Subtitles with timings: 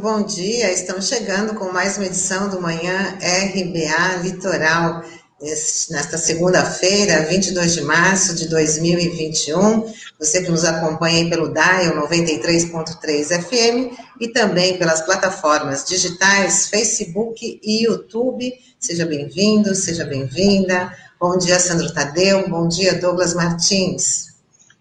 [0.00, 0.72] Bom dia.
[0.72, 5.04] Estamos chegando com mais uma edição do Manhã RBA Litoral.
[5.90, 9.92] Nesta segunda-feira, 22 de março de 2021.
[10.18, 17.84] Você que nos acompanha pelo DAIO 93.3 FM e também pelas plataformas digitais Facebook e
[17.84, 18.54] YouTube.
[18.78, 20.96] Seja bem-vindo, seja bem-vinda.
[21.20, 22.48] Bom dia, Sandro Tadeu.
[22.48, 24.29] Bom dia, Douglas Martins.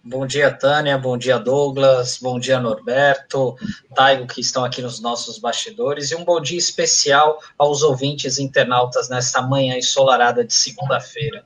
[0.09, 0.98] Bom dia, Tânia.
[0.98, 2.17] Bom dia, Douglas.
[2.20, 3.55] Bom dia, Norberto,
[3.94, 6.09] Taigo, que estão aqui nos nossos bastidores.
[6.09, 11.45] E um bom dia especial aos ouvintes internautas nesta manhã ensolarada de segunda-feira.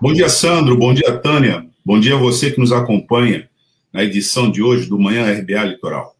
[0.00, 0.78] Bom dia, Sandro.
[0.78, 1.66] Bom dia, Tânia.
[1.84, 3.46] Bom dia a você que nos acompanha
[3.92, 6.16] na edição de hoje do Manhã RBA Litoral.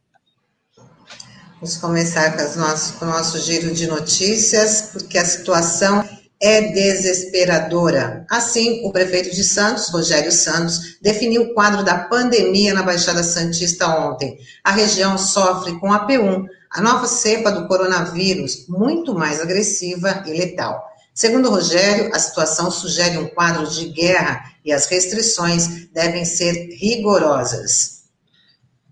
[1.55, 6.07] Vamos começar com, nosso, com o nosso giro de notícias, porque a situação
[6.43, 8.27] é desesperadora.
[8.29, 13.87] Assim, o prefeito de Santos, Rogério Santos, definiu o quadro da pandemia na Baixada Santista
[13.87, 14.37] ontem.
[14.65, 20.33] A região sofre com a P1, a nova cepa do coronavírus, muito mais agressiva e
[20.33, 20.85] letal.
[21.15, 28.03] Segundo Rogério, a situação sugere um quadro de guerra e as restrições devem ser rigorosas.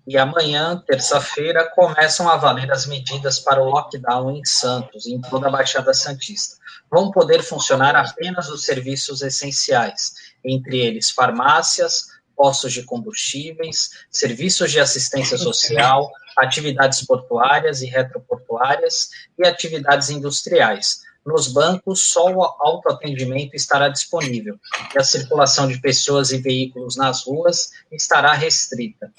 [0.06, 5.48] E amanhã, terça-feira, começam a valer as medidas para o lockdown em Santos, em toda
[5.48, 6.59] a Baixada Santista
[6.90, 14.80] vão poder funcionar apenas os serviços essenciais, entre eles farmácias, postos de combustíveis, serviços de
[14.80, 21.02] assistência social, atividades portuárias e retroportuárias e atividades industriais.
[21.24, 24.58] Nos bancos, só o autoatendimento estará disponível
[24.94, 29.12] e a circulação de pessoas e veículos nas ruas estará restrita.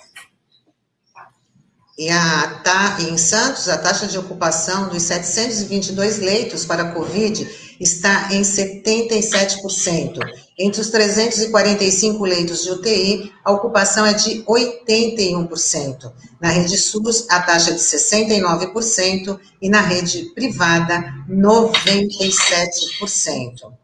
[2.02, 7.48] E a, em Santos, a taxa de ocupação dos 722 leitos para Covid
[7.80, 10.18] está em 77%.
[10.58, 16.12] Entre os 345 leitos de UTI, a ocupação é de 81%.
[16.42, 23.81] Na rede SUS, a taxa é de 69% e na rede privada, 97%.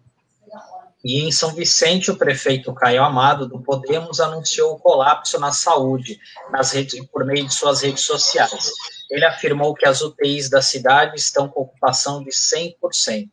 [1.08, 6.20] E em São Vicente, o prefeito Caio Amado, do Podemos, anunciou o colapso na saúde
[6.52, 8.74] nas redes, por meio de suas redes sociais.
[9.10, 13.30] Ele afirmou que as UTIs da cidade estão com ocupação de 100%.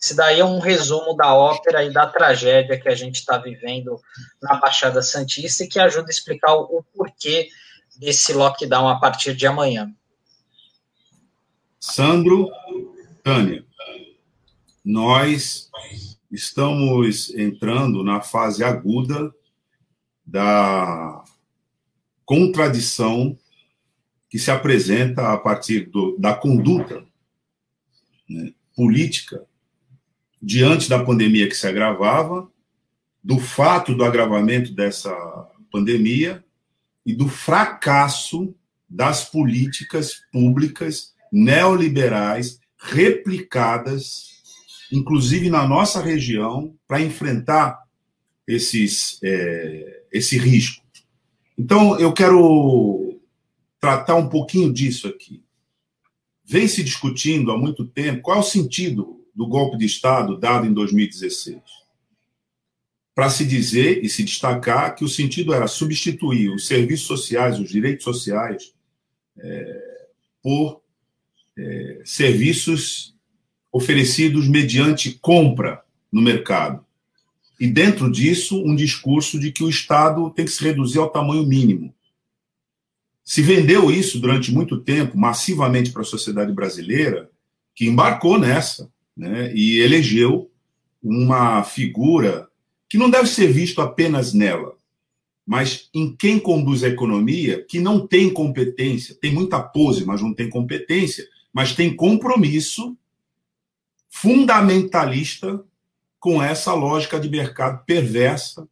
[0.00, 4.00] Isso daí é um resumo da ópera e da tragédia que a gente está vivendo
[4.40, 7.50] na Baixada Santista e que ajuda a explicar o porquê
[7.98, 9.92] desse lockdown a partir de amanhã.
[11.78, 12.50] Sandro,
[13.22, 13.62] Tânia,
[14.82, 15.68] nós
[16.34, 19.32] estamos entrando na fase aguda
[20.26, 21.22] da
[22.24, 23.38] contradição
[24.28, 27.04] que se apresenta a partir do, da conduta
[28.28, 29.44] né, política
[30.42, 32.50] diante da pandemia que se agravava,
[33.22, 35.14] do fato do agravamento dessa
[35.70, 36.44] pandemia
[37.06, 38.54] e do fracasso
[38.88, 44.33] das políticas públicas neoliberais replicadas
[44.92, 47.82] inclusive na nossa região, para enfrentar
[48.46, 50.84] esses, é, esse risco.
[51.58, 53.20] Então, eu quero
[53.80, 55.42] tratar um pouquinho disso aqui.
[56.44, 60.66] Vem se discutindo há muito tempo qual é o sentido do golpe de Estado dado
[60.66, 61.60] em 2016.
[63.14, 67.70] Para se dizer e se destacar que o sentido era substituir os serviços sociais, os
[67.70, 68.74] direitos sociais,
[69.38, 70.06] é,
[70.42, 70.82] por
[71.56, 73.13] é, serviços
[73.74, 76.86] oferecidos mediante compra no mercado.
[77.58, 81.44] E dentro disso, um discurso de que o Estado tem que se reduzir ao tamanho
[81.44, 81.92] mínimo.
[83.24, 87.28] Se vendeu isso durante muito tempo, massivamente para a sociedade brasileira,
[87.74, 90.48] que embarcou nessa né, e elegeu
[91.02, 92.48] uma figura
[92.88, 94.76] que não deve ser visto apenas nela,
[95.44, 100.32] mas em quem conduz a economia, que não tem competência, tem muita pose, mas não
[100.32, 102.96] tem competência, mas tem compromisso
[104.14, 105.66] fundamentalista
[106.20, 108.68] com essa lógica de mercado perversa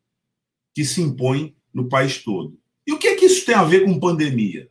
[0.73, 2.57] que se impõe no país todo.
[2.87, 4.71] E o que é que isso tem a ver com pandemia?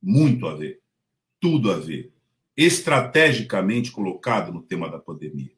[0.00, 0.80] Muito a ver.
[1.40, 2.12] Tudo a ver.
[2.56, 5.52] Estrategicamente colocado no tema da pandemia.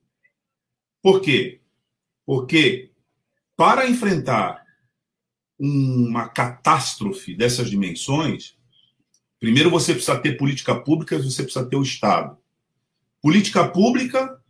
[1.03, 1.61] Por quê?
[2.25, 2.91] Porque
[3.55, 4.65] para enfrentar
[5.59, 8.57] uma catástrofe dessas dimensões,
[9.39, 12.39] primeiro você precisa ter política pública, você precisa ter o Estado
[13.21, 14.41] política pública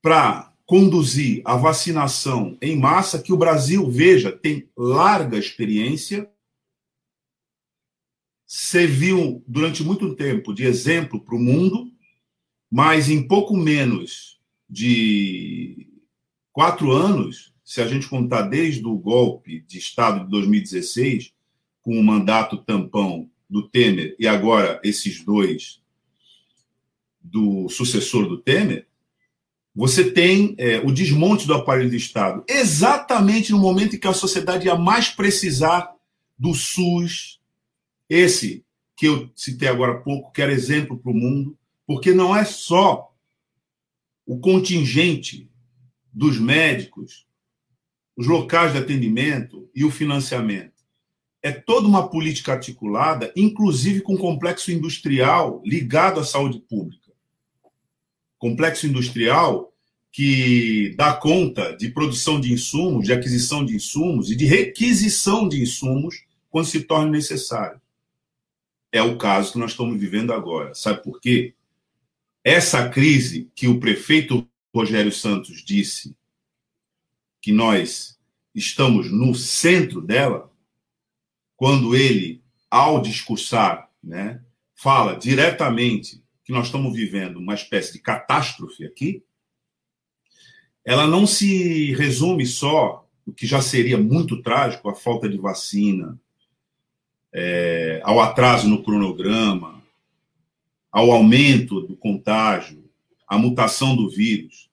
[0.00, 6.30] para conduzir a vacinação em massa, que o Brasil, veja, tem larga experiência,
[8.46, 11.90] serviu durante muito tempo de exemplo para o mundo,
[12.70, 14.38] mas em pouco menos
[14.68, 15.88] de
[16.52, 21.32] quatro anos, se a gente contar desde o golpe de Estado de 2016,
[21.82, 25.80] com o mandato tampão do Temer e agora esses dois
[27.30, 28.86] do sucessor do Temer,
[29.74, 34.12] você tem é, o desmonte do aparelho do Estado, exatamente no momento em que a
[34.12, 35.94] sociedade ia mais precisar
[36.36, 37.38] do SUS,
[38.08, 38.64] esse
[38.96, 42.44] que eu citei agora há pouco, que era exemplo para o mundo, porque não é
[42.44, 43.14] só
[44.26, 45.48] o contingente
[46.12, 47.26] dos médicos,
[48.16, 50.82] os locais de atendimento e o financiamento.
[51.40, 57.07] É toda uma política articulada, inclusive com complexo industrial ligado à saúde pública.
[58.38, 59.72] Complexo industrial
[60.10, 65.60] que dá conta de produção de insumos, de aquisição de insumos e de requisição de
[65.60, 67.80] insumos quando se torna necessário.
[68.90, 70.74] É o caso que nós estamos vivendo agora.
[70.74, 71.54] Sabe por quê?
[72.42, 76.16] Essa crise que o prefeito Rogério Santos disse
[77.40, 78.18] que nós
[78.54, 80.50] estamos no centro dela,
[81.56, 84.42] quando ele, ao discursar, né,
[84.74, 89.22] fala diretamente que nós estamos vivendo uma espécie de catástrofe aqui,
[90.82, 96.18] ela não se resume só o que já seria muito trágico, a falta de vacina,
[97.30, 99.82] é, ao atraso no cronograma,
[100.90, 102.82] ao aumento do contágio,
[103.26, 104.70] à mutação do vírus.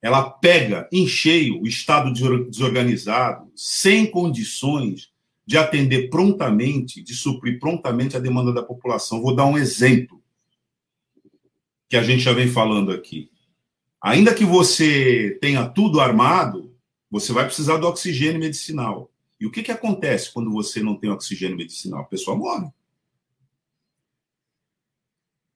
[0.00, 2.12] Ela pega em cheio o Estado
[2.48, 5.10] desorganizado, sem condições
[5.44, 9.20] de atender prontamente, de suprir prontamente a demanda da população.
[9.20, 10.22] Vou dar um exemplo
[11.88, 13.30] que a gente já vem falando aqui.
[14.02, 16.74] Ainda que você tenha tudo armado,
[17.10, 19.10] você vai precisar do oxigênio medicinal.
[19.40, 22.00] E o que, que acontece quando você não tem oxigênio medicinal?
[22.00, 22.68] A pessoa morre.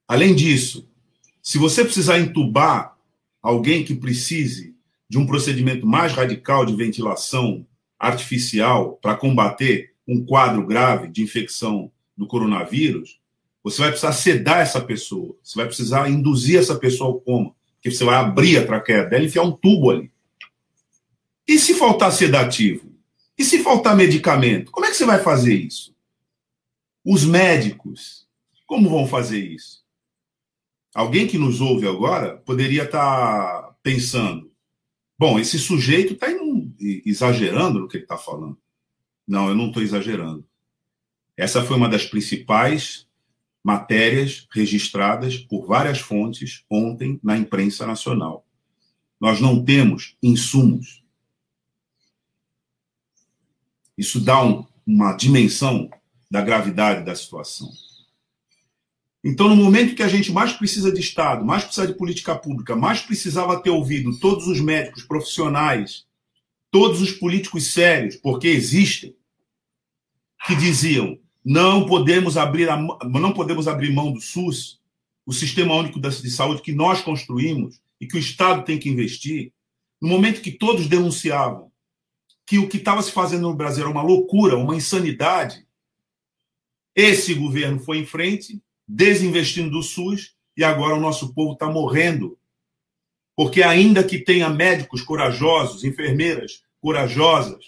[0.08, 0.88] Além disso,
[1.42, 2.96] se você precisar entubar
[3.40, 4.76] alguém que precise
[5.08, 7.66] de um procedimento mais radical de ventilação
[7.98, 13.19] artificial para combater um quadro grave de infecção do coronavírus,
[13.62, 17.90] você vai precisar sedar essa pessoa, você vai precisar induzir essa pessoa ao coma que
[17.90, 20.12] você vai abrir a traqueia dela e enfiar um tubo ali.
[21.48, 22.94] E se faltar sedativo?
[23.36, 24.70] E se faltar medicamento?
[24.70, 25.94] Como é que você vai fazer isso?
[27.04, 28.28] Os médicos,
[28.66, 29.82] como vão fazer isso?
[30.94, 34.52] Alguém que nos ouve agora poderia estar pensando:
[35.18, 36.26] bom, esse sujeito está
[37.04, 38.58] exagerando no que ele está falando.
[39.26, 40.46] Não, eu não estou exagerando.
[41.36, 43.08] Essa foi uma das principais
[43.62, 48.46] matérias registradas por várias fontes ontem na imprensa nacional.
[49.20, 51.02] Nós não temos insumos.
[53.96, 55.90] Isso dá um, uma dimensão
[56.30, 57.70] da gravidade da situação.
[59.22, 62.74] Então, no momento que a gente mais precisa de Estado, mais precisa de política pública,
[62.74, 66.06] mais precisava ter ouvido todos os médicos profissionais,
[66.70, 69.14] todos os políticos sérios, porque existem,
[70.46, 74.80] que diziam não podemos abrir a, não podemos abrir mão do SUS,
[75.24, 79.52] o Sistema Único de Saúde que nós construímos e que o Estado tem que investir.
[80.00, 81.70] No momento que todos denunciavam
[82.46, 85.64] que o que estava se fazendo no Brasil era uma loucura, uma insanidade,
[86.96, 92.36] esse governo foi em frente, desinvestindo do SUS, e agora o nosso povo está morrendo.
[93.36, 97.64] Porque, ainda que tenha médicos corajosos, enfermeiras corajosas,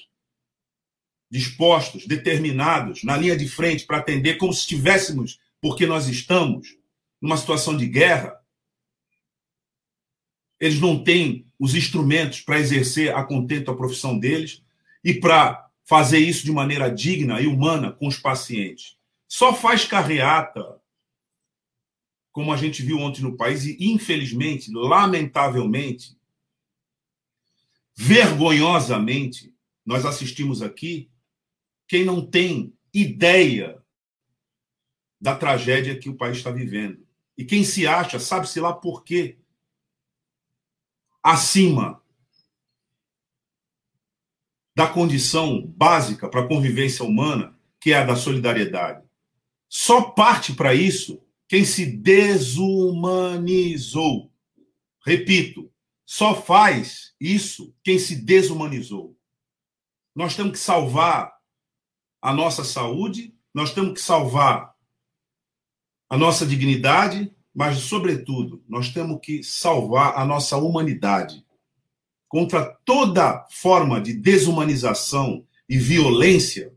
[1.33, 6.77] dispostos, determinados, na linha de frente para atender como se estivéssemos, porque nós estamos
[7.19, 8.39] numa situação de guerra,
[10.61, 14.63] eles não têm os instrumentos para exercer a contento a profissão deles
[15.03, 18.99] e para fazer isso de maneira digna e humana com os pacientes.
[19.27, 20.79] Só faz carreata,
[22.31, 26.15] como a gente viu ontem no país, e infelizmente, lamentavelmente,
[27.97, 31.11] vergonhosamente, nós assistimos aqui
[31.87, 33.81] quem não tem ideia
[35.21, 37.07] da tragédia que o país está vivendo.
[37.37, 39.39] E quem se acha, sabe-se lá por quê,
[41.23, 42.03] acima
[44.75, 49.07] da condição básica para a convivência humana, que é a da solidariedade.
[49.69, 54.33] Só parte para isso quem se desumanizou.
[55.05, 55.71] Repito,
[56.05, 59.17] só faz isso quem se desumanizou.
[60.15, 61.32] Nós temos que salvar
[62.23, 64.73] a nossa saúde, nós temos que salvar
[66.09, 71.45] a nossa dignidade, mas, sobretudo, nós temos que salvar a nossa humanidade
[72.29, 76.73] contra toda forma de desumanização e violência.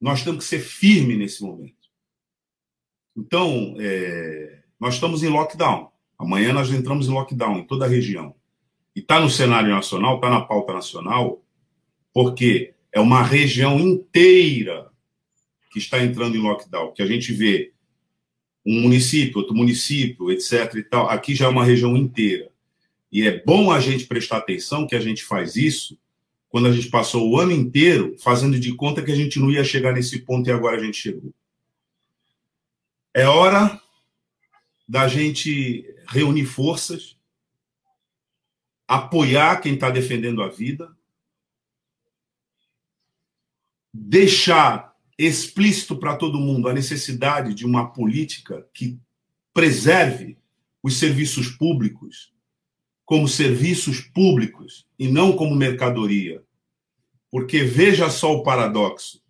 [0.00, 1.88] Nós temos que ser firmes nesse momento.
[3.16, 5.92] Então, é, nós estamos em lockdown.
[6.18, 8.34] Amanhã nós entramos em lockdown em toda a região.
[8.96, 11.44] E está no cenário nacional, está na pauta nacional,
[12.12, 14.88] porque é uma região inteira
[15.72, 17.72] que está entrando em lockdown, que a gente vê
[18.64, 20.74] um município, outro município, etc.
[20.76, 22.50] e tal, aqui já é uma região inteira.
[23.10, 25.98] E é bom a gente prestar atenção que a gente faz isso
[26.48, 29.64] quando a gente passou o ano inteiro fazendo de conta que a gente não ia
[29.64, 31.34] chegar nesse ponto e agora a gente chegou.
[33.12, 33.80] É hora
[34.88, 37.16] da gente reunir forças,
[38.86, 40.96] apoiar quem está defendendo a vida,
[43.94, 48.98] deixar explícito para todo mundo a necessidade de uma política que
[49.54, 50.36] preserve
[50.82, 52.34] os serviços públicos
[53.04, 56.42] como serviços públicos e não como mercadoria.
[57.30, 59.22] Porque veja só o paradoxo.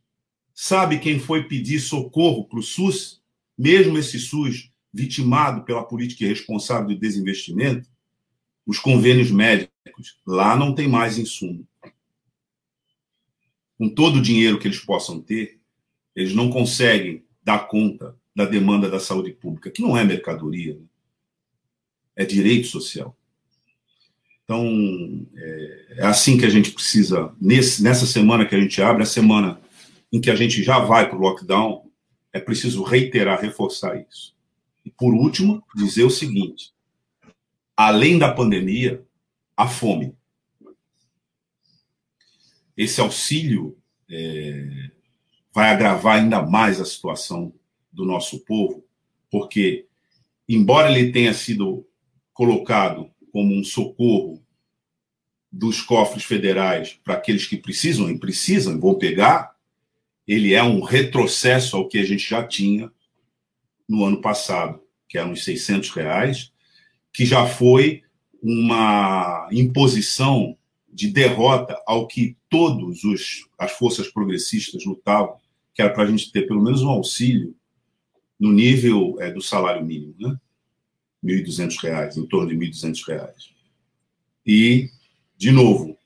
[0.54, 3.21] Sabe quem foi pedir socorro para o SUS?
[3.59, 7.88] Mesmo esse SUS vitimado pela política irresponsável de desinvestimento?
[8.64, 10.18] Os convênios médicos.
[10.25, 11.66] Lá não tem mais insumo.
[13.76, 15.60] Com todo o dinheiro que eles possam ter,
[16.14, 20.86] eles não conseguem dar conta da demanda da saúde pública, que não é mercadoria, né?
[22.16, 23.16] é direito social.
[24.44, 29.02] Então, é, é, assim que a gente precisa, nesse, nessa semana que a gente abre,
[29.02, 29.60] a semana
[30.12, 31.90] em que a gente já vai para o lockdown,
[32.32, 34.34] é preciso reiterar, reforçar isso.
[34.84, 36.72] E, por último, dizer o seguinte:
[37.76, 39.04] além da pandemia,
[39.56, 40.14] a fome.
[42.76, 43.76] Esse auxílio
[44.10, 44.90] é,
[45.52, 47.52] vai agravar ainda mais a situação
[47.92, 48.84] do nosso povo,
[49.30, 49.86] porque,
[50.48, 51.86] embora ele tenha sido
[52.32, 54.42] colocado como um socorro
[55.50, 59.54] dos cofres federais para aqueles que precisam e precisam, vão pegar,
[60.26, 62.90] ele é um retrocesso ao que a gente já tinha
[63.88, 66.52] no ano passado, que eram os 600 reais,
[67.12, 68.02] que já foi
[68.42, 70.56] uma imposição
[70.94, 75.36] de derrota ao que todos os as forças progressistas lutavam,
[75.74, 77.54] que era para a gente ter pelo menos um auxílio
[78.38, 80.38] no nível é, do salário mínimo, né?
[81.24, 83.50] 1.200 reais, em torno de 1.200 reais.
[84.46, 84.90] E,
[85.36, 85.96] de novo,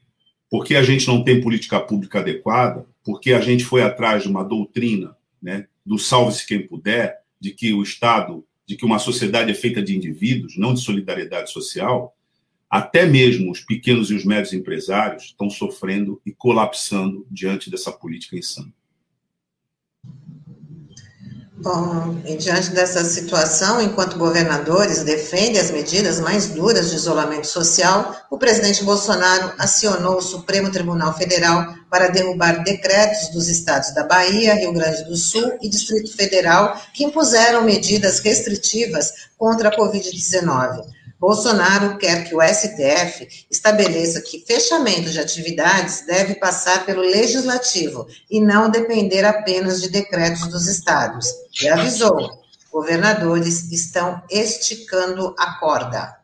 [0.51, 4.45] porque a gente não tem política pública adequada, porque a gente foi atrás de uma
[4.45, 9.55] doutrina né, do salve-se quem puder, de que o Estado, de que uma sociedade é
[9.55, 12.17] feita de indivíduos, não de solidariedade social,
[12.71, 18.37] até mesmo os pequenos e os médios empresários estão sofrendo e colapsando diante dessa política
[18.37, 18.73] insana.
[21.61, 28.15] Bom, e diante dessa situação, enquanto governadores defendem as medidas mais duras de isolamento social,
[28.31, 34.55] o presidente Bolsonaro acionou o Supremo Tribunal Federal para derrubar decretos dos estados da Bahia,
[34.55, 40.85] Rio Grande do Sul e Distrito Federal que impuseram medidas restritivas contra a Covid-19.
[41.19, 48.41] Bolsonaro quer que o STF estabeleça que fechamento de atividades deve passar pelo legislativo e
[48.41, 51.27] não depender apenas de decretos dos estados.
[51.61, 52.31] E avisou:
[52.71, 56.17] governadores estão esticando a corda.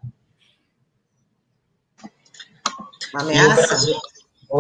[3.12, 3.76] Uma ameaça?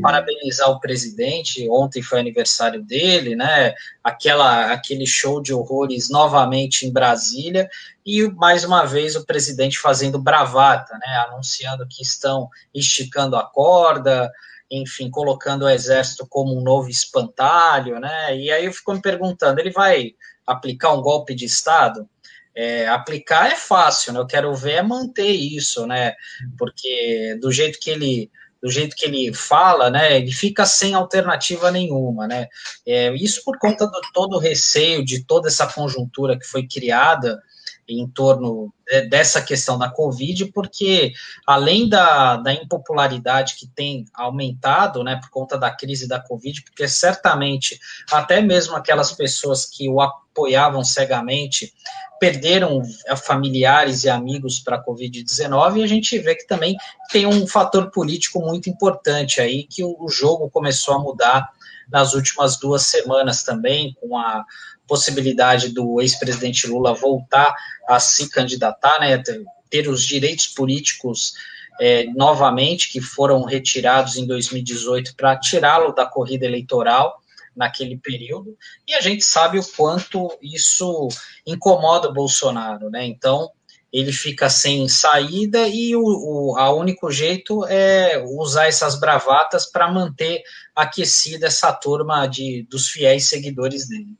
[0.00, 1.68] parabenizar o presidente.
[1.68, 3.74] Ontem foi aniversário dele, né?
[4.02, 7.68] Aquela, aquele show de horrores novamente em Brasília
[8.06, 11.26] e mais uma vez o presidente fazendo bravata, né?
[11.28, 14.32] Anunciando que estão esticando a corda,
[14.70, 18.34] enfim, colocando o exército como um novo espantalho, né?
[18.34, 20.14] E aí eu fico me perguntando, ele vai
[20.46, 22.08] aplicar um golpe de Estado?
[22.56, 24.20] É, aplicar é fácil, né?
[24.20, 26.14] Eu quero ver é manter isso, né?
[26.58, 28.30] Porque do jeito que ele
[28.62, 32.48] do jeito que ele fala, né, ele fica sem alternativa nenhuma, né?
[32.86, 37.40] É, isso por conta do todo o receio de toda essa conjuntura que foi criada
[37.88, 38.72] em torno
[39.08, 41.12] dessa questão da Covid, porque
[41.46, 46.86] além da, da impopularidade que tem aumentado, né, por conta da crise da Covid, porque
[46.88, 47.78] certamente
[48.10, 51.72] até mesmo aquelas pessoas que o apoiavam cegamente
[52.18, 52.82] perderam
[53.16, 56.76] familiares e amigos para a Covid-19, e a gente vê que também
[57.10, 61.50] tem um fator político muito importante aí, que o jogo começou a mudar
[61.90, 64.44] nas últimas duas semanas também, com a
[64.86, 67.54] possibilidade do ex-presidente Lula voltar
[67.88, 69.22] a se candidatar, né,
[69.68, 71.34] ter os direitos políticos
[71.80, 77.20] é, novamente, que foram retirados em 2018 para tirá-lo da corrida eleitoral
[77.54, 81.08] naquele período, e a gente sabe o quanto isso
[81.46, 83.06] incomoda o Bolsonaro, né?
[83.06, 83.50] Então,
[83.92, 89.90] ele fica sem saída e o, o a único jeito é usar essas bravatas para
[89.90, 90.42] manter
[90.74, 94.14] aquecida essa turma de, dos fiéis seguidores dele.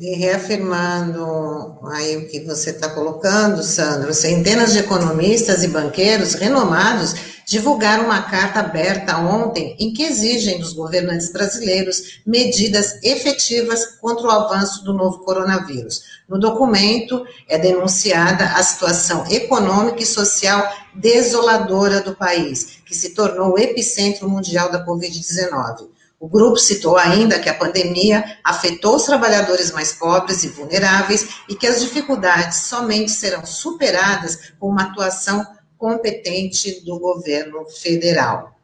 [0.00, 7.14] E reafirmando aí o que você está colocando, Sandro, centenas de economistas e banqueiros renomados
[7.46, 14.30] divulgaram uma carta aberta ontem em que exigem dos governantes brasileiros medidas efetivas contra o
[14.30, 16.02] avanço do novo coronavírus.
[16.26, 23.52] No documento é denunciada a situação econômica e social desoladora do país, que se tornou
[23.52, 25.88] o epicentro mundial da Covid-19.
[26.20, 31.54] O grupo citou ainda que a pandemia afetou os trabalhadores mais pobres e vulneráveis e
[31.54, 35.42] que as dificuldades somente serão superadas com uma atuação
[35.78, 38.54] competente do governo federal.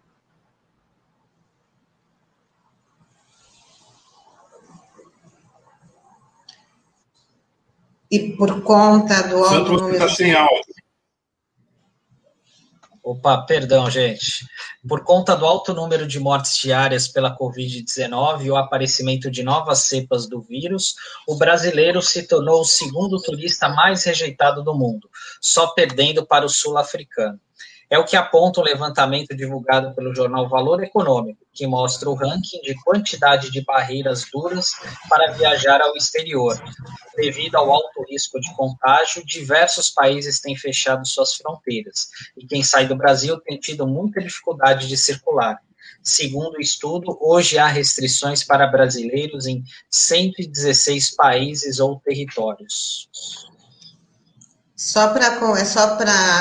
[8.11, 9.95] E por conta do alto número...
[9.95, 10.75] Está sem áudio.
[13.07, 14.45] Opa, perdão, gente.
[14.89, 19.83] Por conta do alto número de mortes diárias pela Covid-19 e o aparecimento de novas
[19.83, 25.09] cepas do vírus, o brasileiro se tornou o segundo turista mais rejeitado do mundo,
[25.41, 27.39] só perdendo para o sul-africano.
[27.89, 32.61] É o que aponta o levantamento divulgado pelo jornal Valor Econômico, que mostra o ranking
[32.61, 34.73] de quantidade de barreiras duras
[35.09, 36.61] para viajar ao exterior.
[37.15, 42.89] Devido ao alto risco de contágio, diversos países têm fechado suas fronteiras, e quem sai
[42.89, 45.61] do Brasil tem tido muita dificuldade de circular.
[46.03, 53.09] Segundo o estudo, hoje há restrições para brasileiros em 116 países ou territórios.
[54.77, 55.97] Só para é só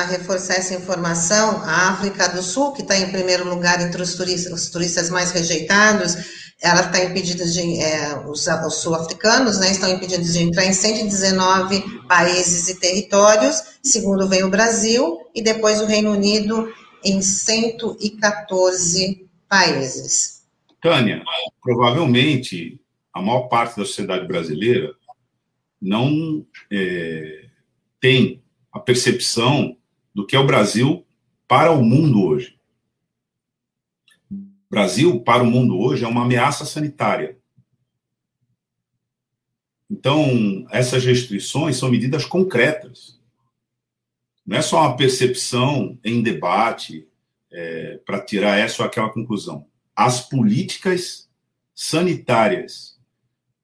[0.09, 4.51] reforçar essa informação, a África do Sul, que está em primeiro lugar entre os turistas,
[4.51, 6.17] os turistas mais rejeitados,
[6.61, 11.81] ela está impedida de é, os, os sul-africanos, né, estão impedidos de entrar em 119
[12.09, 13.63] países e territórios.
[13.81, 16.69] Segundo vem o Brasil e depois o Reino Unido
[17.05, 20.43] em 114 países.
[20.81, 21.23] Tânia,
[21.63, 22.81] provavelmente
[23.13, 24.93] a maior parte da sociedade brasileira
[25.81, 27.44] não é
[28.05, 29.79] tem a percepção
[30.13, 31.03] do que é o Brasil
[31.47, 32.55] para o mundo hoje.
[34.31, 37.35] O Brasil, para o mundo hoje, é uma ameaça sanitária.
[39.89, 43.19] Então, essas restrições são medidas concretas.
[44.45, 47.07] Não é só uma percepção em debate
[47.51, 49.65] é, para tirar essa ou aquela conclusão.
[49.95, 51.27] As políticas
[51.73, 52.94] sanitárias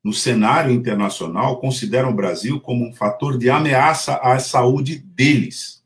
[0.03, 5.83] no cenário internacional, consideram o Brasil como um fator de ameaça à saúde deles.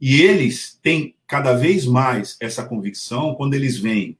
[0.00, 4.16] E eles têm cada vez mais essa convicção quando eles veem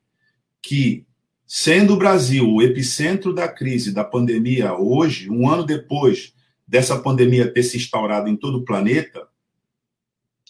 [0.62, 1.04] que,
[1.46, 6.34] sendo o Brasil o epicentro da crise da pandemia hoje, um ano depois
[6.66, 9.28] dessa pandemia ter se instaurado em todo o planeta,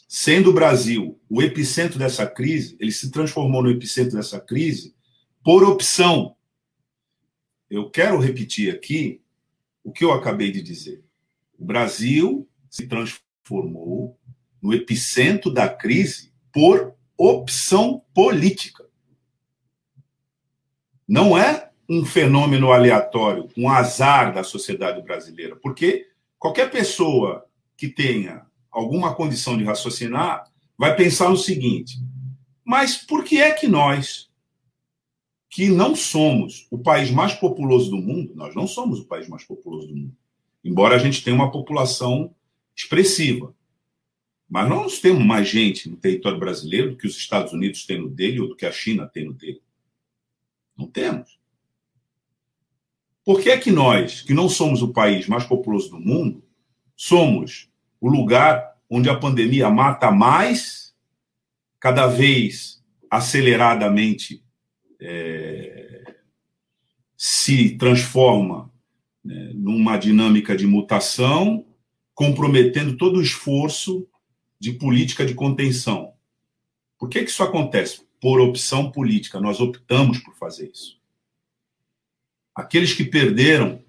[0.09, 4.95] sendo o Brasil o epicentro dessa crise, ele se transformou no epicentro dessa crise
[5.43, 6.37] por opção
[7.71, 9.21] eu quero repetir aqui
[9.83, 11.05] o que eu acabei de dizer.
[11.59, 14.19] O Brasil se transformou
[14.61, 18.85] no epicentro da crise por opção política.
[21.07, 27.45] Não é um fenômeno aleatório, um azar da sociedade brasileira, porque qualquer pessoa
[27.77, 31.99] que tenha alguma condição de raciocinar vai pensar no seguinte:
[32.65, 34.31] mas por que é que nós,
[35.55, 39.45] que não somos o país mais populoso do mundo, nós não somos o país mais
[39.45, 40.17] populoso do mundo,
[40.65, 42.35] embora a gente tenha uma população
[42.75, 43.55] expressiva.
[44.51, 48.11] Mas nós temos mais gente no território brasileiro do que os Estados Unidos têm no
[48.11, 49.63] dele ou do que a China tem no dele.
[50.77, 51.39] Não temos.
[53.25, 56.43] Por que é que nós, que não somos o país mais populoso do mundo,
[56.97, 60.93] somos o lugar onde a pandemia mata mais,
[61.79, 64.44] cada vez aceleradamente
[65.01, 66.15] é,
[67.17, 68.71] se transforma
[69.25, 71.67] né, numa dinâmica de mutação,
[72.15, 74.07] comprometendo todo o esforço
[74.59, 76.13] de política de contenção.
[76.99, 78.03] Por que, que isso acontece?
[78.21, 79.41] Por opção política.
[79.41, 80.99] Nós optamos por fazer isso.
[82.55, 83.83] Aqueles que perderam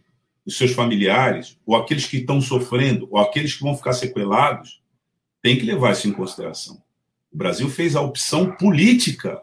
[0.46, 4.82] os seus familiares, ou aqueles que estão sofrendo, ou aqueles que vão ficar sequelados,
[5.42, 6.82] tem que levar isso em consideração.
[7.32, 9.42] O Brasil fez a opção política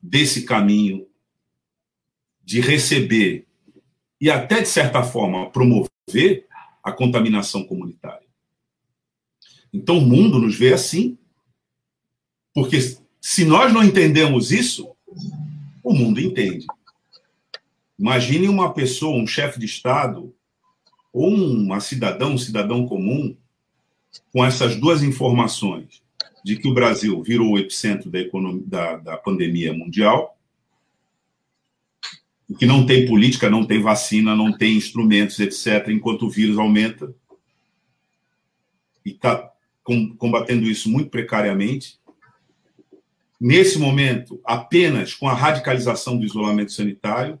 [0.00, 1.06] desse caminho
[2.44, 3.46] de receber
[4.20, 6.46] e até, de certa forma, promover
[6.82, 8.26] a contaminação comunitária.
[9.72, 11.18] Então o mundo nos vê assim.
[12.54, 12.78] Porque
[13.20, 14.90] se nós não entendemos isso,
[15.82, 16.66] o mundo entende.
[17.98, 20.34] Imagine uma pessoa, um chefe de Estado,
[21.12, 23.36] ou uma cidadã, um cidadão comum,
[24.32, 26.02] com essas duas informações,
[26.44, 30.38] de que o Brasil virou o epicentro da, economia, da, da pandemia mundial,
[32.58, 37.14] que não tem política, não tem vacina, não tem instrumentos, etc., enquanto o vírus aumenta,
[39.04, 39.50] e está
[40.18, 41.98] combatendo isso muito precariamente.
[43.40, 47.40] Nesse momento, apenas com a radicalização do isolamento sanitário,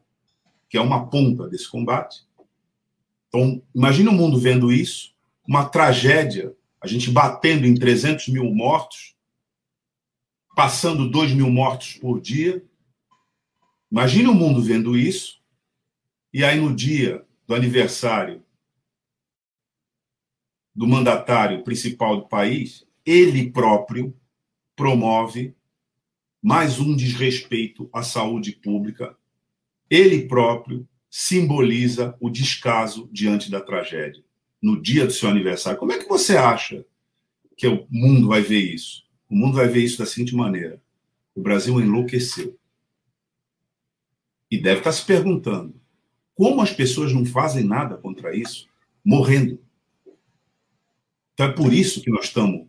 [0.68, 2.26] que é uma ponta desse combate.
[3.28, 5.14] Então, imagine o mundo vendo isso,
[5.46, 9.16] uma tragédia, a gente batendo em 300 mil mortos,
[10.54, 12.64] passando 2 mil mortos por dia.
[13.90, 15.40] Imagine o mundo vendo isso,
[16.32, 18.44] e aí no dia do aniversário
[20.74, 24.14] do mandatário principal do país, ele próprio
[24.76, 25.56] promove
[26.40, 29.16] mais um desrespeito à saúde pública.
[29.90, 34.22] Ele próprio simboliza o descaso diante da tragédia.
[34.60, 36.84] No dia do seu aniversário, como é que você acha
[37.56, 39.04] que o mundo vai ver isso?
[39.28, 40.80] O mundo vai ver isso da seguinte maneira:
[41.34, 42.58] o Brasil enlouqueceu.
[44.50, 45.78] E deve estar se perguntando
[46.34, 48.68] como as pessoas não fazem nada contra isso,
[49.04, 49.60] morrendo.
[51.34, 52.66] Então é por isso que nós estamos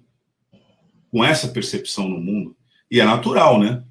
[1.12, 2.56] com essa percepção no mundo.
[2.90, 3.84] E é natural, né?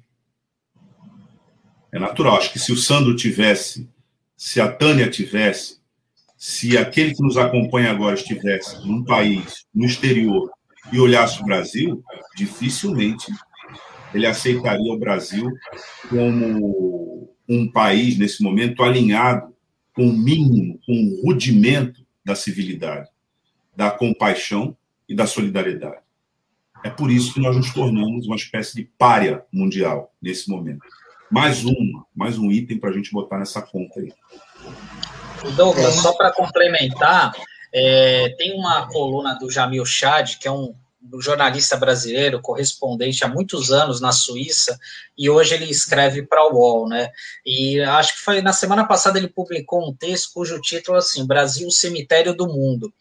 [1.91, 2.37] É natural.
[2.37, 3.89] Acho que se o Sandro tivesse,
[4.35, 5.78] se a Tânia tivesse,
[6.39, 10.49] se aquele que nos acompanha agora estivesse num país, no exterior,
[10.91, 12.01] e olhasse o Brasil,
[12.35, 13.31] dificilmente
[14.13, 15.51] ele aceitaria o Brasil
[16.09, 19.53] como um país, nesse momento, alinhado
[19.93, 23.09] com o mínimo, com o rudimento da civilidade
[23.75, 24.75] da compaixão
[25.07, 26.01] e da solidariedade.
[26.83, 30.85] É por isso que nós nos tornamos uma espécie de párea mundial nesse momento.
[31.31, 34.11] Mais uma, mais um item para a gente botar nessa conta aí.
[35.55, 37.33] Douglas, só para complementar,
[37.73, 43.27] é, tem uma coluna do Jamil Chad, que é um do jornalista brasileiro, correspondente há
[43.27, 44.77] muitos anos na Suíça,
[45.17, 47.09] e hoje ele escreve para o UOL, né?
[47.45, 51.25] E acho que foi na semana passada ele publicou um texto cujo título é assim,
[51.25, 52.93] Brasil, cemitério do mundo.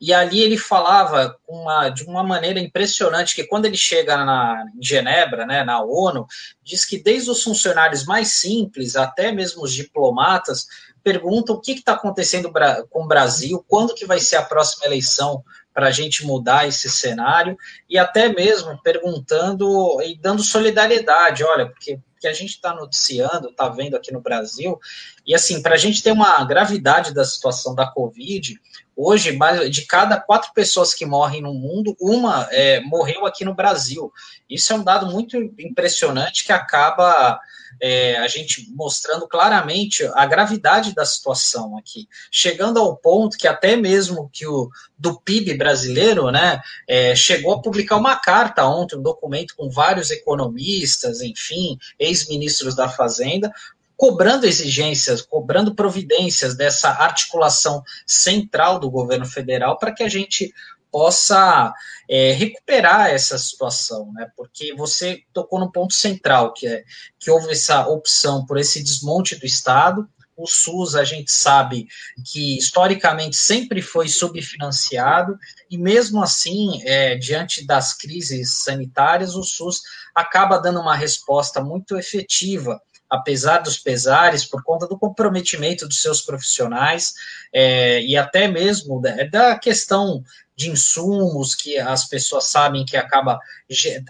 [0.00, 4.84] E ali ele falava uma, de uma maneira impressionante que quando ele chega na, em
[4.84, 6.26] Genebra, né, na ONU,
[6.62, 10.66] diz que desde os funcionários mais simples até mesmo os diplomatas
[11.04, 12.50] perguntam o que está acontecendo
[12.90, 16.88] com o Brasil, quando que vai ser a próxima eleição para a gente mudar esse
[16.88, 17.56] cenário
[17.90, 23.68] e até mesmo perguntando e dando solidariedade, olha, porque que a gente está noticiando, está
[23.68, 24.80] vendo aqui no Brasil,
[25.26, 28.58] e assim, para a gente ter uma gravidade da situação da Covid,
[28.96, 29.38] hoje,
[29.70, 34.10] de cada quatro pessoas que morrem no mundo, uma é, morreu aqui no Brasil.
[34.48, 37.38] Isso é um dado muito impressionante que acaba
[37.80, 43.76] é, a gente mostrando claramente a gravidade da situação aqui, chegando ao ponto que até
[43.76, 49.02] mesmo que o do PIB brasileiro, né, é, chegou a publicar uma carta ontem, um
[49.02, 53.52] documento com vários economistas, enfim, ex-ministros da Fazenda,
[53.96, 60.52] cobrando exigências, cobrando providências dessa articulação central do governo federal para que a gente
[60.94, 61.74] possa
[62.08, 64.28] é, recuperar essa situação, né?
[64.36, 66.84] Porque você tocou no ponto central, que é
[67.18, 70.08] que houve essa opção por esse desmonte do Estado.
[70.36, 71.88] O SUS, a gente sabe
[72.24, 75.36] que historicamente sempre foi subfinanciado,
[75.68, 79.82] e mesmo assim, é, diante das crises sanitárias, o SUS
[80.14, 82.80] acaba dando uma resposta muito efetiva
[83.14, 87.14] apesar dos pesares, por conta do comprometimento dos seus profissionais
[87.52, 90.22] é, e até mesmo da, da, questão
[90.56, 93.38] de insumos que as pessoas sabem que acaba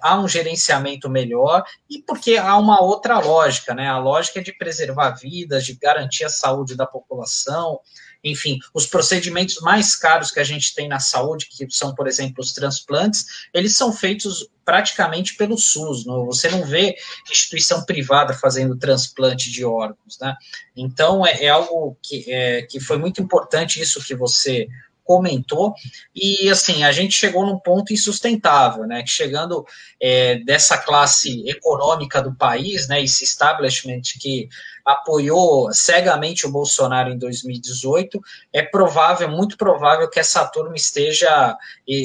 [0.02, 3.88] há um gerenciamento melhor e porque há uma outra lógica, né?
[3.88, 7.80] A lógica é de preservar vidas, de garantir a saúde da população,
[8.24, 12.36] enfim, os procedimentos mais caros que a gente tem na saúde, que são, por exemplo,
[12.40, 16.06] os transplantes, eles são feitos praticamente pelo SUS.
[16.06, 16.24] Não?
[16.24, 16.96] Você não vê
[17.30, 20.34] instituição privada fazendo transplante de órgãos, né?
[20.74, 24.66] Então é, é algo que, é, que foi muito importante isso que você
[25.04, 25.74] comentou,
[26.14, 29.64] e assim, a gente chegou num ponto insustentável, né, que chegando
[30.00, 34.48] é, dessa classe econômica do país, né, esse establishment que
[34.84, 38.20] apoiou cegamente o Bolsonaro em 2018,
[38.52, 41.56] é provável, muito provável que essa turma esteja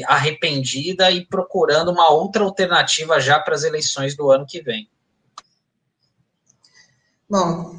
[0.08, 4.90] arrependida e procurando uma outra alternativa já para as eleições do ano que vem.
[7.30, 7.76] Bom,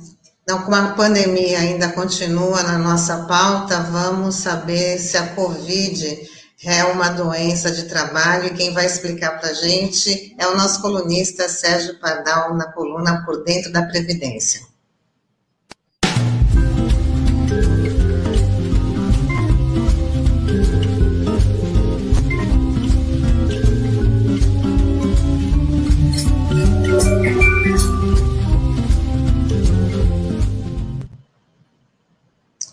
[0.51, 6.29] então, como a pandemia ainda continua na nossa pauta, vamos saber se a Covid
[6.65, 10.83] é uma doença de trabalho e quem vai explicar para a gente é o nosso
[10.83, 14.70] colunista Sérgio Pardal na coluna Por Dentro da Previdência.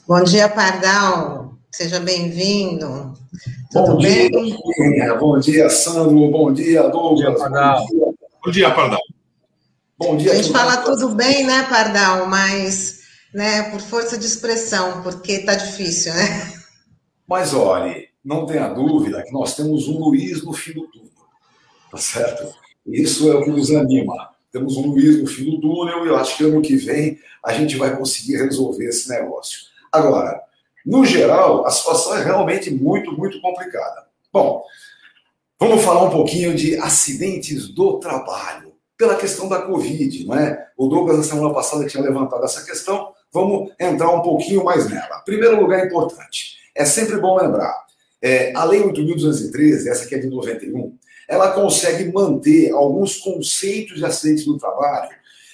[0.07, 1.57] Bom dia, Pardal.
[1.69, 3.13] Seja bem-vindo.
[3.69, 4.31] Tudo bom bem?
[4.31, 6.31] Dia, bom dia, Sandro.
[6.31, 7.09] Bom dia, Douglas.
[7.09, 7.85] Bom dia, Pardal.
[8.45, 9.01] Bom dia, Pardal.
[9.97, 10.31] Bom dia.
[10.31, 12.25] A gente fala tudo bem, né, Pardal?
[12.25, 13.01] Mas,
[13.33, 16.53] né, por força de expressão, porque tá difícil, né?
[17.27, 21.11] Mas olhe, não tenha dúvida que nós temos um Luiz no fim do túnel,
[21.91, 22.47] tá certo?
[22.85, 24.29] Isso é o que nos anima.
[24.53, 27.51] Temos um Luiz no fim do túnel e eu acho que ano que vem a
[27.51, 29.67] gente vai conseguir resolver esse negócio.
[29.91, 30.41] Agora,
[30.85, 34.07] no geral, a situação é realmente muito, muito complicada.
[34.31, 34.63] Bom,
[35.59, 40.67] vamos falar um pouquinho de acidentes do trabalho, pela questão da Covid, não é?
[40.77, 45.19] O Douglas, na semana passada, tinha levantado essa questão, vamos entrar um pouquinho mais nela.
[45.25, 47.85] Primeiro lugar importante, é sempre bom lembrar,
[48.21, 50.97] é, a Lei 8.213, essa que é de 91,
[51.27, 55.09] ela consegue manter alguns conceitos de acidentes do trabalho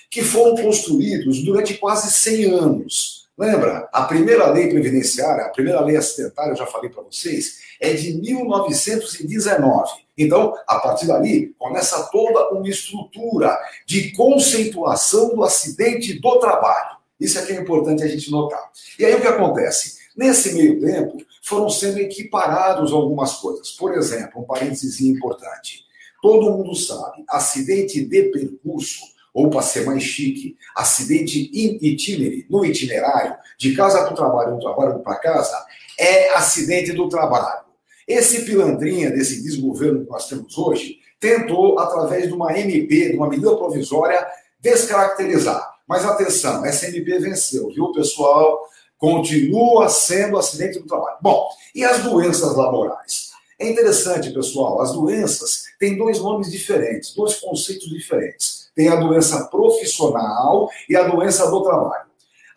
[0.10, 3.90] que foram construídos durante quase 100 anos Lembra?
[3.92, 8.14] A primeira lei previdenciária, a primeira lei acidentária, eu já falei para vocês, é de
[8.14, 9.92] 1919.
[10.16, 16.98] Então, a partir dali, começa toda uma estrutura de conceituação do acidente do trabalho.
[17.20, 18.72] Isso é que é importante a gente notar.
[19.00, 20.04] E aí o que acontece?
[20.16, 23.72] Nesse meio tempo, foram sendo equiparados algumas coisas.
[23.72, 25.84] Por exemplo, um parênteses importante.
[26.22, 32.64] Todo mundo sabe, acidente de percurso ou para ser mais chique, acidente in itinere, no
[32.64, 35.66] itinerário, de casa para o trabalho, do trabalho para casa,
[35.98, 37.64] é acidente do trabalho.
[38.08, 43.30] Esse pilantrinha desse desgoverno que nós temos hoje tentou, através de uma MP, de uma
[43.30, 44.26] medida provisória,
[44.60, 45.74] descaracterizar.
[45.88, 48.60] Mas atenção, essa MP venceu, viu, pessoal?
[48.98, 51.18] Continua sendo acidente do trabalho.
[51.22, 53.32] Bom, e as doenças laborais?
[53.60, 59.46] É interessante, pessoal, as doenças têm dois nomes diferentes, dois conceitos diferentes tem a doença
[59.46, 62.06] profissional e a doença do trabalho.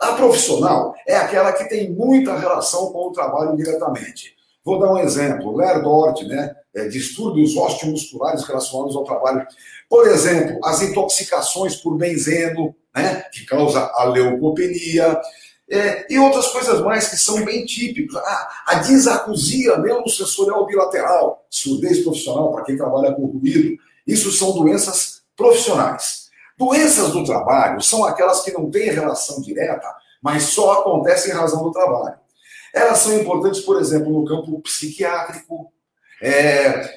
[0.00, 4.34] A profissional é aquela que tem muita relação com o trabalho diretamente.
[4.64, 6.54] Vou dar um exemplo, Lerdort, né?
[6.74, 9.46] É, distúrbios osteomusculares relacionados ao trabalho.
[9.88, 13.22] Por exemplo, as intoxicações por benzeno, né?
[13.32, 15.18] Que causa a leucopenia.
[15.70, 18.16] É, e outras coisas mais que são bem típicas.
[18.16, 23.78] Ah, a disacusia neurosensorial bilateral, surdez profissional, para quem trabalha com ruído.
[24.06, 26.26] Isso são doenças profissionais.
[26.58, 29.86] Doenças do trabalho são aquelas que não têm relação direta,
[30.22, 32.16] mas só acontecem em razão do trabalho.
[32.74, 35.72] Elas são importantes, por exemplo, no campo psiquiátrico,
[36.22, 36.90] é,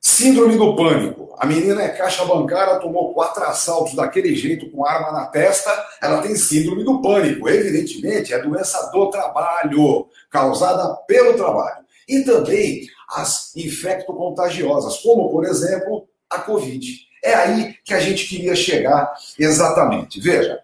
[0.00, 1.34] síndrome do pânico.
[1.38, 6.22] A menina é caixa bancária, tomou quatro assaltos daquele jeito, com arma na testa, ela
[6.22, 7.48] tem síndrome do pânico.
[7.48, 11.84] Evidentemente, é doença do trabalho, causada pelo trabalho.
[12.08, 17.11] E também as infecto-contagiosas, como, por exemplo, a Covid.
[17.22, 20.20] É aí que a gente queria chegar exatamente.
[20.20, 20.60] Veja,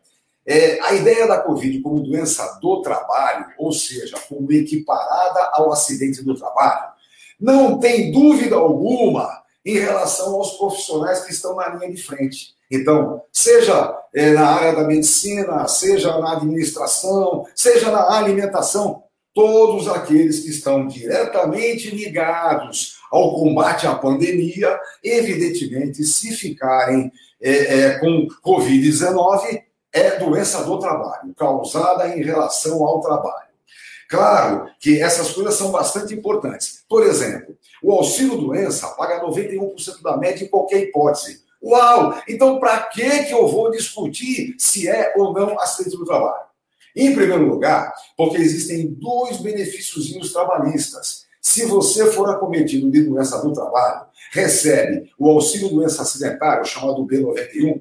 [0.46, 6.24] é, a ideia da Covid como doença do trabalho, ou seja, como equiparada ao acidente
[6.24, 6.88] do trabalho,
[7.38, 12.54] não tem dúvida alguma em relação aos profissionais que estão na linha de frente.
[12.70, 19.02] Então, seja é, na área da medicina, seja na administração, seja na alimentação,
[19.38, 27.98] todos aqueles que estão diretamente ligados ao combate à pandemia, evidentemente, se ficarem é, é,
[28.00, 33.46] com Covid-19, é doença do trabalho, causada em relação ao trabalho.
[34.10, 36.82] Claro que essas coisas são bastante importantes.
[36.88, 41.44] Por exemplo, o auxílio-doença paga 91% da média em qualquer hipótese.
[41.62, 42.20] Uau!
[42.28, 46.47] Então, para que, que eu vou discutir se é ou não acidente do trabalho?
[46.98, 53.52] Em primeiro lugar, porque existem dois benefícios trabalhistas se você for acometido de doença do
[53.52, 57.80] trabalho, recebe o auxílio doença acidentário, chamado B91.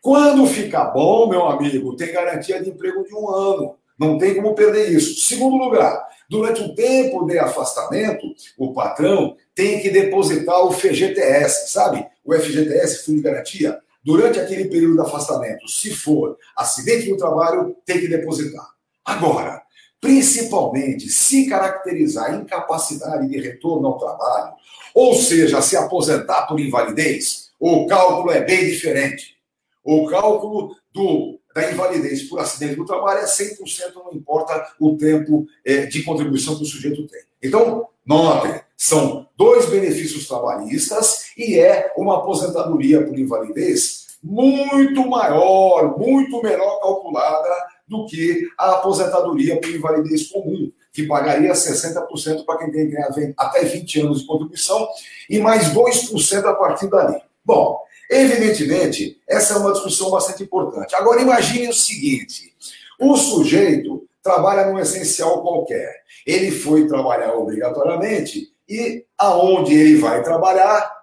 [0.00, 3.74] Quando ficar bom, meu amigo, tem garantia de emprego de um ano.
[3.98, 5.26] Não tem como perder isso.
[5.28, 8.24] Segundo lugar, durante o tempo de afastamento,
[8.56, 12.06] o patrão tem que depositar o FGTS, sabe?
[12.24, 13.80] O FGTS, Fundo de Garantia.
[14.02, 18.66] Durante aquele período de afastamento, se for acidente no trabalho, tem que depositar.
[19.04, 19.62] Agora,
[20.00, 24.54] principalmente se caracterizar incapacidade de retorno ao trabalho,
[24.94, 29.36] ou seja, se aposentar por invalidez, o cálculo é bem diferente.
[29.84, 33.58] O cálculo do, da invalidez por acidente do trabalho é 100%,
[33.96, 37.20] não importa o tempo é, de contribuição que o sujeito tem.
[37.42, 46.42] Então, notem, São dois benefícios trabalhistas e é uma aposentadoria por invalidez muito maior, muito
[46.42, 47.48] melhor calculada
[47.88, 52.92] do que a aposentadoria por invalidez comum, que pagaria 60% para quem tem
[53.38, 54.86] até 20 anos de contribuição
[55.30, 57.18] e mais 2% a partir dali.
[57.42, 60.94] Bom, evidentemente, essa é uma discussão bastante importante.
[60.94, 62.54] Agora, imagine o seguinte:
[63.00, 66.02] o sujeito trabalha num essencial qualquer.
[66.26, 70.99] Ele foi trabalhar obrigatoriamente e aonde ele vai trabalhar,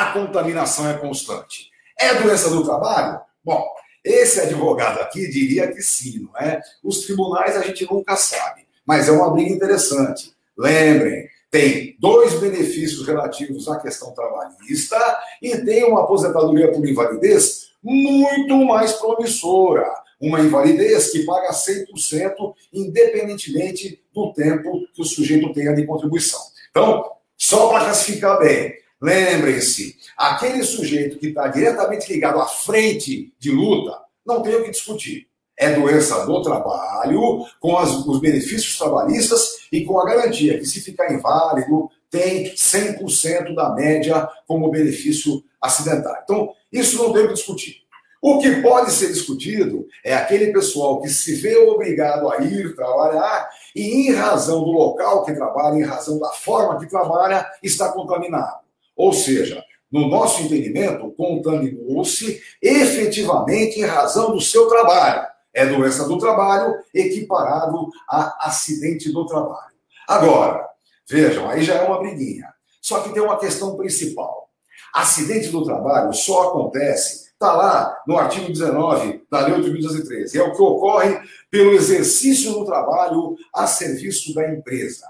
[0.00, 1.70] a contaminação é constante.
[1.98, 3.20] É doença do trabalho?
[3.44, 3.62] Bom,
[4.02, 6.58] esse advogado aqui diria que sim, não é?
[6.82, 10.34] Os tribunais a gente nunca sabe, mas é uma briga interessante.
[10.56, 14.96] Lembrem, tem dois benefícios relativos à questão trabalhista
[15.42, 19.86] e tem uma aposentadoria por invalidez muito mais promissora.
[20.18, 26.40] Uma invalidez que paga 100%, independentemente do tempo que o sujeito tenha de contribuição.
[26.70, 27.04] Então,
[27.36, 33.98] só para classificar bem, lembrem-se, aquele sujeito que está diretamente ligado à frente de luta,
[34.26, 35.26] não tem o que discutir.
[35.58, 40.80] É doença do trabalho, com as, os benefícios trabalhistas e com a garantia que, se
[40.80, 46.16] ficar inválido, tem 100% da média como benefício acidental.
[46.24, 47.76] Então, isso não tem o que discutir.
[48.22, 53.48] O que pode ser discutido é aquele pessoal que se vê obrigado a ir trabalhar
[53.74, 58.59] e, em razão do local que trabalha, em razão da forma que trabalha, está contaminado.
[59.00, 65.26] Ou seja, no nosso entendimento, contaminou-se efetivamente em razão do seu trabalho.
[65.54, 69.74] É doença do trabalho equiparado a acidente do trabalho.
[70.06, 70.68] Agora,
[71.08, 72.52] vejam, aí já é uma briguinha.
[72.82, 74.50] Só que tem uma questão principal.
[74.92, 80.34] Acidente do trabalho só acontece Está lá no artigo 19 da Lei 8.213.
[80.34, 81.18] É o que ocorre
[81.50, 85.06] pelo exercício do trabalho a serviço da empresa.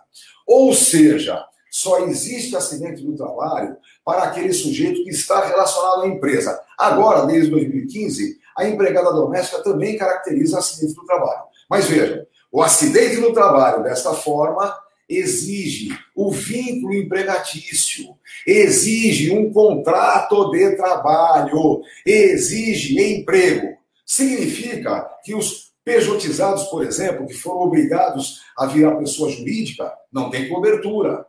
[0.46, 6.60] Ou seja, só existe acidente do trabalho para aquele sujeito que está relacionado à empresa.
[6.76, 11.44] Agora, desde 2015, a empregada doméstica também caracteriza acidente do trabalho.
[11.68, 14.76] Mas vejam, o acidente do trabalho, desta forma,
[15.08, 23.76] exige o vínculo empregatício, exige um contrato de trabalho, exige emprego.
[24.06, 30.48] Significa que os pejotizados, por exemplo, que foram obrigados a virar pessoa jurídica, não têm
[30.48, 31.26] cobertura.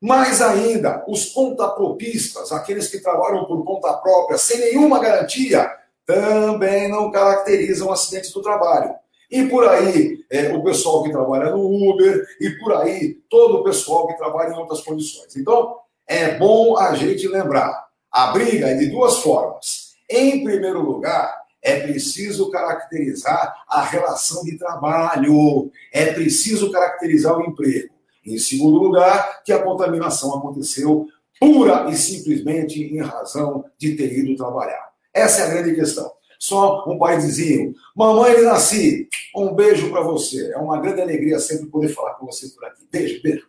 [0.00, 5.70] Mais ainda, os pontapropistas, aqueles que trabalham por conta própria, sem nenhuma garantia,
[6.06, 8.94] também não caracterizam acidentes do trabalho.
[9.30, 13.62] E por aí, é, o pessoal que trabalha no Uber, e por aí, todo o
[13.62, 15.36] pessoal que trabalha em outras condições.
[15.36, 19.90] Então, é bom a gente lembrar: a briga é de duas formas.
[20.08, 27.99] Em primeiro lugar, é preciso caracterizar a relação de trabalho, é preciso caracterizar o emprego.
[28.24, 31.06] Em segundo lugar, que a contaminação aconteceu
[31.38, 34.90] pura e simplesmente em razão de ter ido trabalhar.
[35.12, 37.74] Essa é a grande questão só um paizinho.
[37.94, 39.06] Mamãe, nasci.
[39.36, 40.50] Um beijo para você.
[40.52, 42.88] É uma grande alegria sempre poder falar com você por aqui.
[42.90, 43.46] Beijo, beijo.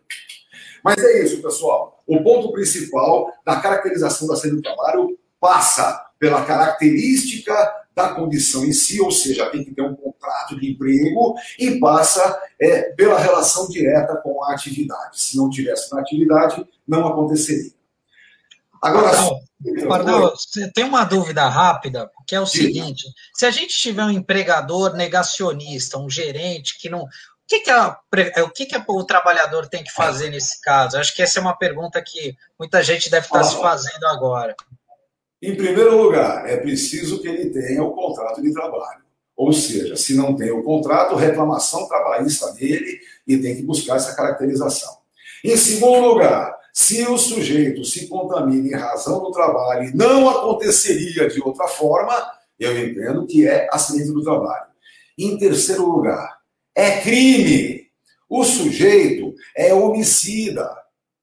[0.84, 2.04] Mas é isso, pessoal.
[2.06, 8.72] O ponto principal da caracterização da saída do trabalho passa pela característica da condição em
[8.72, 13.68] si, ou seja, tem que ter um contrato de emprego, e passa é, pela relação
[13.68, 15.20] direta com a atividade.
[15.20, 17.72] Se não tivesse na atividade, não aconteceria.
[18.82, 19.10] Agora,
[19.88, 20.34] Pardal,
[20.74, 25.98] tem uma dúvida rápida, que é o seguinte: se a gente tiver um empregador negacionista,
[25.98, 27.02] um gerente que não.
[27.02, 27.08] O
[27.46, 27.98] que, que, a,
[28.44, 30.96] o, que, que o trabalhador tem que fazer nesse caso?
[30.96, 34.56] Acho que essa é uma pergunta que muita gente deve estar se fazendo agora.
[35.42, 39.02] Em primeiro lugar, é preciso que ele tenha o contrato de trabalho.
[39.36, 44.14] Ou seja, se não tem o contrato, reclamação trabalhista dele e tem que buscar essa
[44.14, 44.98] caracterização.
[45.44, 51.28] Em segundo lugar, se o sujeito se contamina em razão do trabalho e não aconteceria
[51.28, 52.14] de outra forma,
[52.56, 54.66] eu entendo que é acidente do trabalho.
[55.18, 56.38] Em terceiro lugar,
[56.74, 57.88] é crime.
[58.28, 60.81] O sujeito é homicida.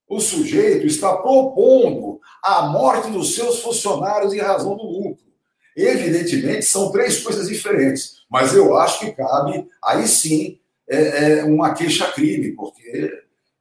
[0.10, 5.30] O sujeito está propondo a morte dos seus funcionários em razão do lucro.
[5.78, 11.74] Evidentemente, são três coisas diferentes, mas eu acho que cabe, aí sim, é, é uma
[11.74, 13.12] queixa-crime, porque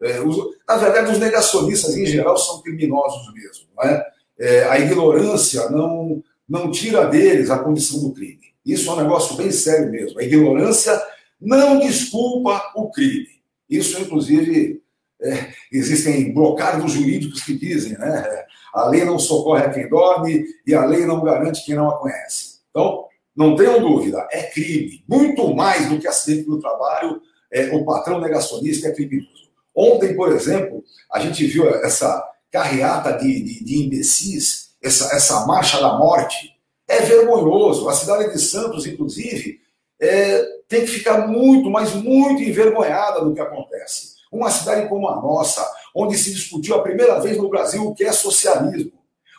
[0.03, 0.37] é, os,
[0.67, 3.67] na verdade, os negacionistas, em geral, são criminosos mesmo.
[3.83, 4.07] É?
[4.39, 8.55] É, a ignorância não, não tira deles a condição do crime.
[8.65, 10.19] Isso é um negócio bem sério mesmo.
[10.19, 11.01] A ignorância
[11.41, 13.29] não desculpa o crime.
[13.69, 14.83] Isso, inclusive,
[15.23, 18.45] é, existem blocados jurídicos que dizem, né?
[18.73, 21.99] A lei não socorre a quem dorme e a lei não garante quem não a
[21.99, 22.61] conhece.
[22.71, 25.03] Então, não tenham dúvida, é crime.
[25.09, 27.21] Muito mais do que acidente no trabalho,
[27.53, 29.49] é, o patrão negacionista é criminoso.
[29.75, 35.81] Ontem, por exemplo, a gente viu essa carreata de, de, de imbecis, essa, essa marcha
[35.81, 36.55] da morte.
[36.87, 37.89] É vergonhoso.
[37.89, 39.61] A cidade de Santos, inclusive,
[40.01, 44.18] é, tem que ficar muito, mas muito envergonhada do que acontece.
[44.31, 48.05] Uma cidade como a nossa, onde se discutiu a primeira vez no Brasil o que
[48.05, 48.93] é socialismo.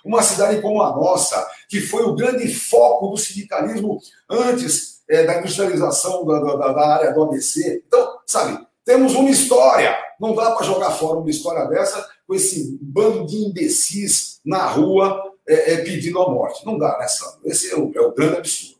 [0.03, 5.39] Uma cidade como a nossa, que foi o grande foco do sindicalismo antes é, da
[5.39, 7.83] industrialização da, da, da, área do ABC.
[7.85, 9.97] Então, sabe, temos uma história.
[10.19, 15.33] Não dá para jogar fora uma história dessa com esse bando de imbecis na rua
[15.47, 16.65] é, é, pedindo a morte.
[16.65, 17.39] Não dá, né, Sandro?
[17.43, 18.79] Esse é o, é o grande absurdo.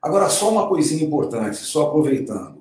[0.00, 2.55] Agora, só uma coisinha importante, só aproveitando.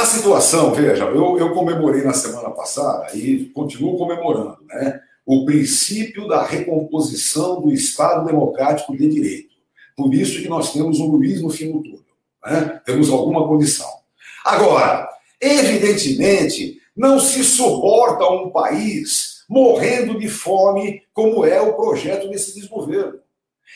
[0.00, 4.98] A situação, veja, eu, eu comemorei na semana passada e continuo comemorando, né?
[5.26, 9.50] O princípio da recomposição do Estado Democrático de Direito.
[9.94, 12.00] Por isso que nós temos um Luiz no fim do túnel.
[12.46, 12.80] Né?
[12.86, 13.90] Temos alguma condição.
[14.42, 15.06] Agora,
[15.38, 23.18] evidentemente, não se suporta um país morrendo de fome, como é o projeto desse desgoverno.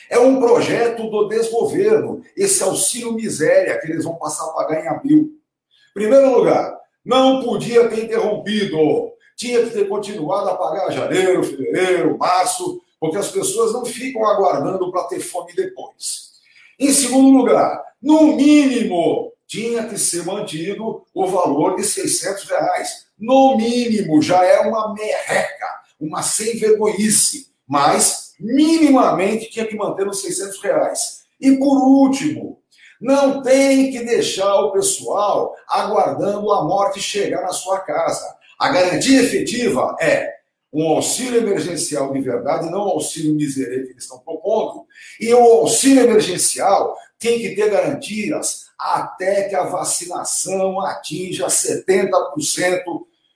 [0.08, 4.88] É um projeto do desgoverno, esse auxílio miséria que eles vão passar a pagar em
[4.88, 5.43] abril.
[5.94, 12.82] Primeiro lugar, não podia ter interrompido, tinha que ter continuado a pagar janeiro, fevereiro, março,
[12.98, 16.32] porque as pessoas não ficam aguardando para ter fome depois.
[16.80, 23.06] Em segundo lugar, no mínimo, tinha que ser mantido o valor de 600 reais.
[23.16, 25.66] No mínimo, já é uma merreca,
[26.00, 31.24] uma sem vergonhice, mas minimamente tinha que manter nos 600 reais.
[31.40, 32.58] E por último,
[33.04, 38.24] não tem que deixar o pessoal aguardando a morte chegar na sua casa.
[38.58, 40.32] A garantia efetiva é
[40.72, 44.86] um auxílio emergencial de verdade, não o auxílio miserê que eles estão propondo.
[45.20, 52.10] E o auxílio emergencial tem que ter garantias até que a vacinação atinja 70%.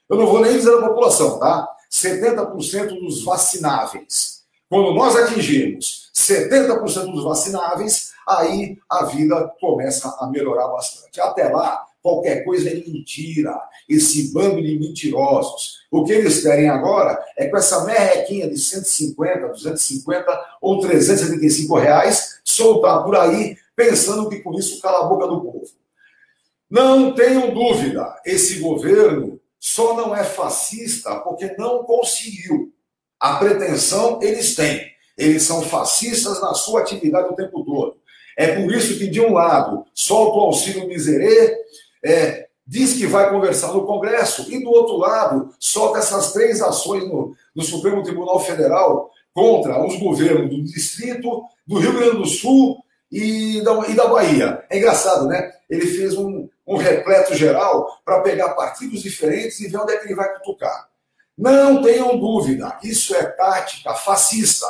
[0.09, 1.67] Eu não vou nem dizer a população, tá?
[1.91, 4.39] 70% dos vacináveis.
[4.67, 11.19] Quando nós atingirmos 70% dos vacináveis, aí a vida começa a melhorar bastante.
[11.19, 13.59] Até lá, qualquer coisa é mentira.
[13.87, 15.79] Esse bando de mentirosos.
[15.91, 22.39] O que eles querem agora é com essa merrequinha de 150, 250 ou 375 reais,
[22.43, 25.67] soltar por aí, pensando que com isso cala a boca do povo.
[26.69, 32.71] Não tenham dúvida, esse governo só não é fascista porque não conseguiu.
[33.19, 34.89] A pretensão eles têm.
[35.17, 37.97] Eles são fascistas na sua atividade o tempo todo.
[38.39, 41.57] É por isso que, de um lado, solta o auxílio miserê,
[42.01, 47.05] é, diz que vai conversar no Congresso, e do outro lado, solta essas três ações
[47.05, 52.81] no, no Supremo Tribunal Federal contra os governos do Distrito, do Rio Grande do Sul
[53.11, 54.63] e da, e da Bahia.
[54.69, 55.51] É engraçado, né?
[55.69, 60.05] Ele fez um, um repleto geral para pegar partidos diferentes e ver onde é que
[60.05, 60.87] ele vai cutucar.
[61.37, 64.65] Não tenham dúvida, isso é tática fascista.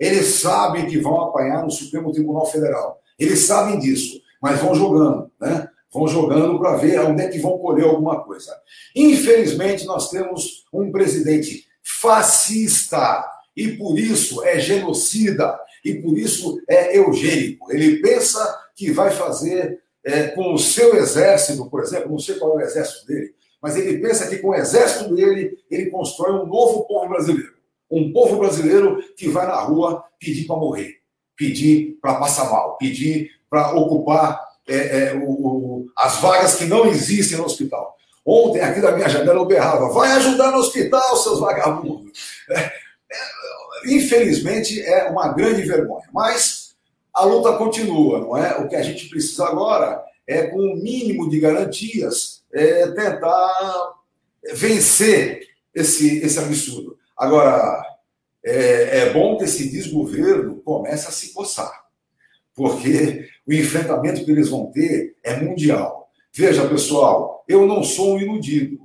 [0.00, 3.03] Eles sabem que vão apanhar no Supremo Tribunal Federal.
[3.18, 5.68] Eles sabem disso, mas vão jogando, né?
[5.92, 8.52] Vão jogando para ver onde é que vão colher alguma coisa.
[8.96, 13.24] Infelizmente, nós temos um presidente fascista
[13.56, 17.72] e por isso é genocida e por isso é eugênico.
[17.72, 22.58] Ele pensa que vai fazer é, com o seu exército, por exemplo, não sei qual
[22.58, 26.46] é o exército dele, mas ele pensa que com o exército dele, ele constrói um
[26.46, 27.54] novo povo brasileiro.
[27.90, 30.96] Um povo brasileiro que vai na rua pedir para morrer,
[31.36, 36.86] pedir para passar mal, pedir para ocupar é, é, o, o, as vagas que não
[36.86, 37.96] existem no hospital.
[38.24, 42.18] Ontem, aqui da minha janela, eu berrava: vai ajudar no hospital, seus vagabundos.
[42.50, 46.06] É, é, infelizmente, é uma grande vergonha.
[46.12, 46.74] Mas
[47.12, 48.56] a luta continua, não é?
[48.58, 53.92] O que a gente precisa agora é, com o um mínimo de garantias, é, tentar
[54.54, 56.98] vencer esse, esse absurdo.
[57.16, 57.83] Agora,
[58.44, 61.84] é, é bom que esse desgoverno comece a se coçar,
[62.54, 66.10] porque o enfrentamento que eles vão ter é mundial.
[66.32, 68.80] Veja, pessoal, eu não sou um iludido,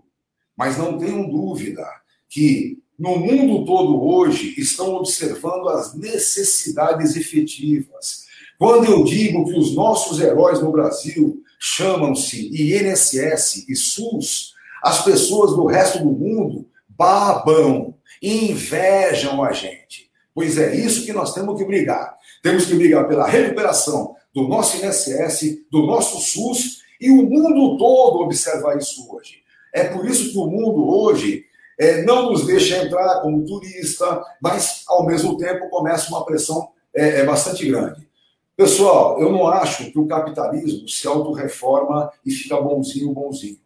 [0.56, 1.86] mas não tenho dúvida
[2.30, 8.26] que no mundo todo hoje estão observando as necessidades efetivas.
[8.58, 14.54] Quando eu digo que os nossos heróis no Brasil chamam-se INSS e SUS,
[14.84, 20.10] as pessoas do resto do mundo babam, invejam a gente.
[20.34, 22.18] Pois é isso que nós temos que brigar.
[22.42, 28.20] Temos que brigar pela recuperação do nosso INSS, do nosso SUS, e o mundo todo
[28.20, 29.42] observa isso hoje.
[29.74, 31.46] É por isso que o mundo hoje
[31.78, 37.20] é, não nos deixa entrar como turista, mas ao mesmo tempo começa uma pressão é,
[37.20, 38.08] é bastante grande.
[38.56, 43.58] Pessoal, eu não acho que o capitalismo se autorreforma e fica bonzinho, bonzinho.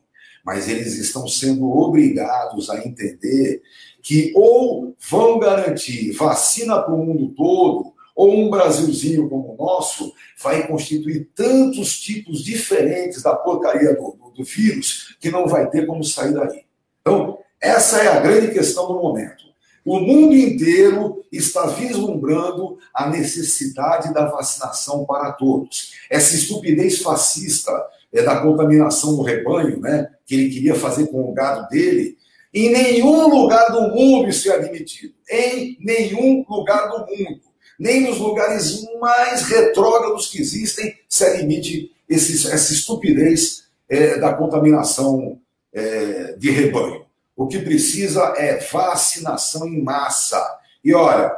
[0.45, 3.63] mas eles estão sendo obrigados a entender
[4.03, 10.13] que ou vão garantir vacina para o mundo todo, ou um Brasilzinho como o nosso
[10.43, 15.87] vai constituir tantos tipos diferentes da porcaria do, do, do vírus que não vai ter
[15.87, 16.65] como sair daí.
[17.01, 19.43] Então, essa é a grande questão do momento.
[19.85, 25.93] O mundo inteiro está vislumbrando a necessidade da vacinação para todos.
[26.09, 27.71] Essa estupidez fascista
[28.11, 32.17] é, da contaminação do rebanho, né, que ele queria fazer com o gado dele,
[32.53, 35.13] em nenhum lugar do mundo isso é admitido.
[35.29, 37.41] Em nenhum lugar do mundo.
[37.79, 45.39] Nem nos lugares mais retrógrados que existem se admite esse, essa estupidez é, da contaminação
[45.73, 47.05] é, de rebanho.
[47.35, 50.39] O que precisa é vacinação em massa.
[50.83, 51.35] E olha,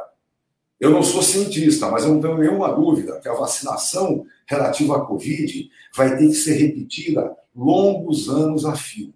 [0.78, 5.00] eu não sou cientista, mas eu não tenho nenhuma dúvida que a vacinação relativa à
[5.00, 9.14] Covid vai ter que ser repetida longos anos a fio.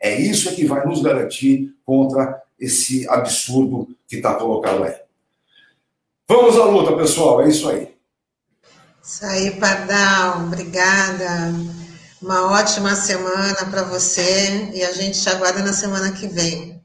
[0.00, 4.94] É isso que vai nos garantir contra esse absurdo que está colocado aí.
[6.28, 7.42] Vamos à luta, pessoal.
[7.42, 7.94] É isso aí.
[9.02, 10.44] Isso aí, Pardal.
[10.44, 11.52] Obrigada.
[12.22, 16.80] Uma ótima semana para você e a gente te aguarda na semana que vem.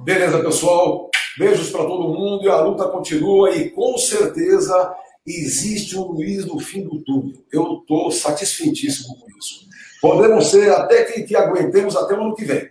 [0.00, 1.10] Beleza, pessoal.
[1.38, 6.58] Beijos para todo mundo e a luta continua e com certeza existe um Luiz no
[6.58, 7.36] fim do túnel.
[7.52, 9.67] Eu estou satisfeitíssimo com isso.
[10.00, 12.68] Podemos ser até que, que aguentemos até o ano que vem.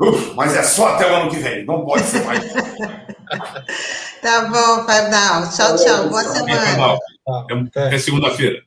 [0.00, 2.42] Uf, mas é só até o ano que vem, não pode ser mais.
[4.20, 5.50] tá bom, Pardal.
[5.50, 6.08] Tchau, tchau.
[6.08, 6.98] Boa semana.
[7.76, 8.62] É, é segunda-feira.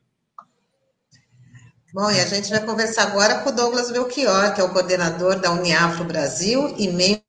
[1.94, 5.40] Bom, e a gente vai conversar agora com o Douglas Belchior, que é o coordenador
[5.40, 7.27] da Uniafro Brasil e membro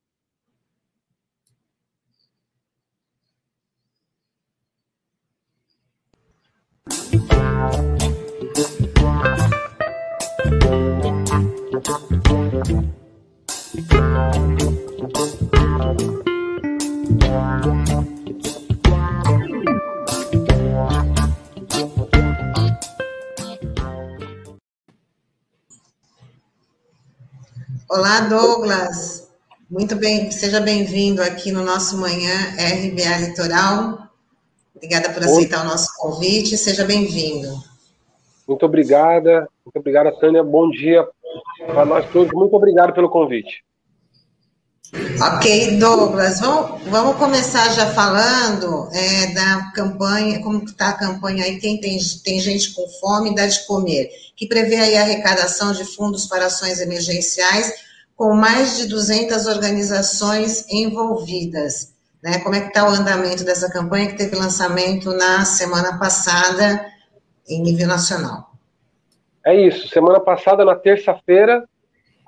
[27.90, 29.32] Olá, Douglas.
[29.70, 34.10] Muito bem, seja bem-vindo aqui no nosso Manhã RBA Litoral.
[34.76, 35.64] Obrigada por aceitar Oi.
[35.64, 37.48] o nosso convite, seja bem-vindo.
[38.46, 40.44] Muito obrigada, muito obrigada, Tânia.
[40.44, 41.08] Bom dia
[41.66, 42.30] para nós todos.
[42.34, 43.64] Muito obrigado pelo convite.
[44.92, 51.58] Ok, Douglas, vamos, vamos começar já falando é, da campanha, como está a campanha aí,
[51.58, 55.84] quem tem, tem gente com fome, dá de comer, que prevê aí a arrecadação de
[55.84, 57.70] fundos para ações emergenciais,
[58.16, 61.92] com mais de 200 organizações envolvidas.
[62.22, 62.38] Né?
[62.38, 66.86] Como é que está o andamento dessa campanha que teve lançamento na semana passada
[67.46, 68.52] em nível nacional?
[69.44, 71.64] É isso, semana passada, na terça-feira,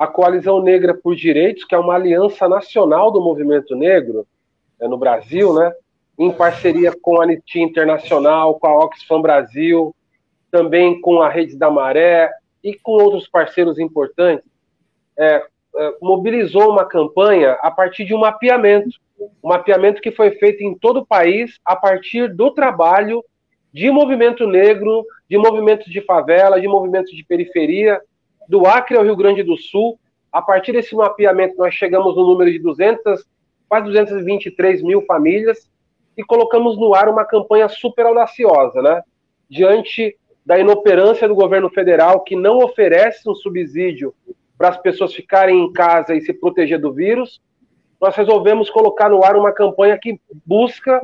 [0.01, 4.27] a Coalizão Negra por Direitos, que é uma aliança nacional do movimento negro
[4.81, 5.75] é, no Brasil, né,
[6.19, 9.95] em parceria com a Anistia Internacional, com a Oxfam Brasil,
[10.51, 12.31] também com a Rede da Maré
[12.65, 14.51] e com outros parceiros importantes,
[15.19, 15.45] é,
[15.77, 20.75] é, mobilizou uma campanha a partir de um mapeamento, um mapeamento que foi feito em
[20.75, 23.23] todo o país a partir do trabalho
[23.71, 28.01] de movimento negro, de movimentos de favela, de movimentos de periferia,
[28.51, 29.99] do Acre ao Rio Grande do Sul.
[30.33, 33.25] A partir desse mapeamento, nós chegamos no número de 200,
[33.69, 35.71] quase 223 mil famílias
[36.17, 39.03] e colocamos no ar uma campanha super audaciosa, né?
[39.49, 44.13] Diante da inoperância do governo federal, que não oferece um subsídio
[44.59, 47.41] para as pessoas ficarem em casa e se proteger do vírus,
[48.01, 51.01] nós resolvemos colocar no ar uma campanha que busca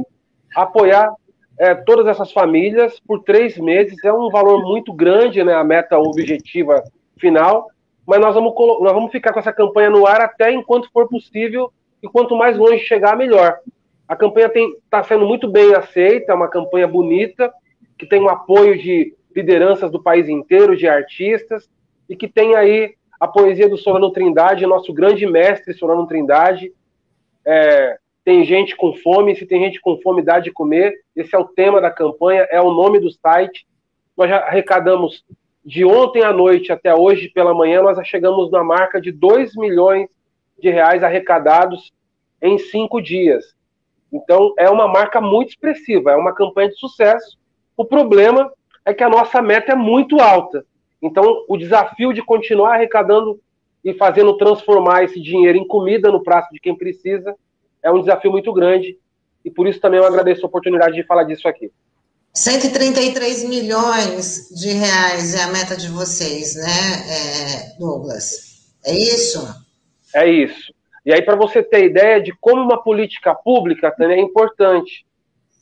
[0.55, 1.13] apoiar
[1.59, 4.03] é, todas essas famílias por três meses.
[4.05, 5.55] É um valor muito grande, né?
[5.55, 6.83] A meta objetiva
[7.19, 7.69] final,
[8.07, 11.73] mas nós vamos, nós vamos ficar com essa campanha no ar até enquanto for possível
[12.03, 13.59] e quanto mais longe chegar, melhor.
[14.07, 14.51] A campanha
[14.85, 17.53] está sendo muito bem aceita, é uma campanha bonita,
[17.99, 21.69] que tem o apoio de lideranças do país inteiro, de artistas,
[22.09, 26.73] e que tem aí a poesia do Solano Trindade, nosso grande mestre Solano Trindade.
[27.45, 30.95] É, tem gente com fome, se tem gente com fome, dá de comer.
[31.15, 33.67] Esse é o tema da campanha, é o nome do site.
[34.17, 35.25] Nós já arrecadamos
[35.67, 40.09] de ontem à noite até hoje pela manhã, nós chegamos na marca de 2 milhões
[40.57, 41.93] de reais arrecadados
[42.41, 43.45] em cinco dias.
[44.13, 47.37] Então, é uma marca muito expressiva, é uma campanha de sucesso.
[47.77, 48.49] O problema
[48.85, 50.65] é que a nossa meta é muito alta.
[51.03, 53.41] Então, o desafio de continuar arrecadando
[53.85, 57.35] e fazendo transformar esse dinheiro em comida no prato de quem precisa
[57.83, 58.97] é um desafio muito grande.
[59.45, 61.73] E por isso também eu agradeço a oportunidade de falar disso aqui.
[62.37, 66.67] 133 milhões de reais é a meta de vocês, né,
[67.09, 68.69] é, Douglas?
[68.85, 69.41] É isso?
[70.15, 70.75] É isso.
[71.07, 75.07] E aí, para você ter ideia de como uma política pública também é importante.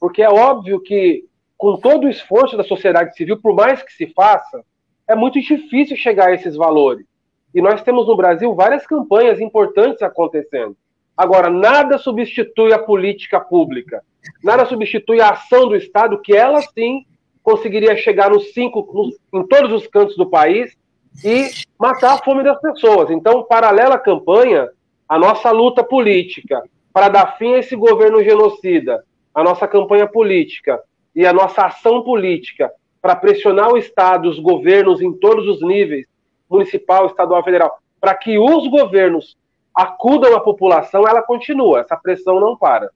[0.00, 1.24] Porque é óbvio que,
[1.56, 4.64] com todo o esforço da sociedade civil, por mais que se faça,
[5.06, 7.06] é muito difícil chegar a esses valores.
[7.54, 10.76] E nós temos no Brasil várias campanhas importantes acontecendo.
[11.16, 14.02] Agora, nada substitui a política pública,
[14.42, 17.04] nada substitui a ação do Estado, que ela sim
[17.42, 20.74] conseguiria chegar nos cinco, nos, em todos os cantos do país
[21.22, 23.10] e matar a fome das pessoas.
[23.10, 24.68] Então, paralela à campanha,
[25.08, 26.62] a nossa luta política
[26.92, 29.04] para dar fim a esse governo genocida,
[29.34, 30.80] a nossa campanha política
[31.14, 32.70] e a nossa ação política
[33.02, 36.06] para pressionar o Estado, os governos em todos os níveis,
[36.48, 39.36] municipal, estadual, federal, para que os governos
[39.74, 42.90] acudam à população, ela continua, essa pressão não para.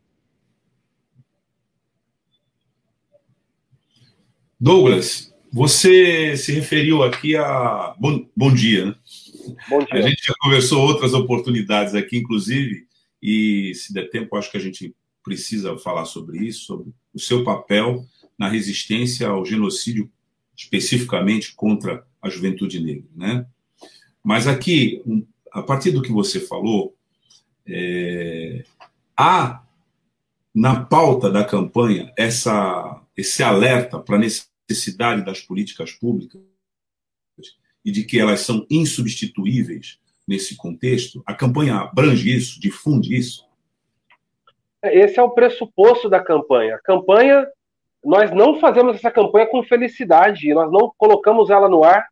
[4.60, 7.94] Douglas, você se referiu aqui a.
[7.98, 8.94] Bom, bom dia, né?
[9.68, 9.88] Bom dia.
[9.92, 12.86] A gente já conversou outras oportunidades aqui, inclusive,
[13.22, 17.44] e se der tempo, acho que a gente precisa falar sobre isso, sobre o seu
[17.44, 18.04] papel
[18.36, 20.10] na resistência ao genocídio,
[20.56, 23.46] especificamente contra a juventude negra, né?
[24.22, 25.02] Mas aqui,
[25.52, 26.94] a partir do que você falou,
[27.66, 28.64] é,
[29.16, 29.62] há
[30.54, 34.18] na pauta da campanha essa, esse alerta para a
[34.68, 36.42] necessidade das políticas públicas
[37.84, 41.22] e de que elas são insubstituíveis nesse contexto?
[41.26, 43.48] A campanha abrange isso, difunde isso?
[44.82, 46.76] Esse é o pressuposto da campanha.
[46.76, 47.46] A campanha,
[48.04, 52.06] nós não fazemos essa campanha com felicidade, nós não colocamos ela no ar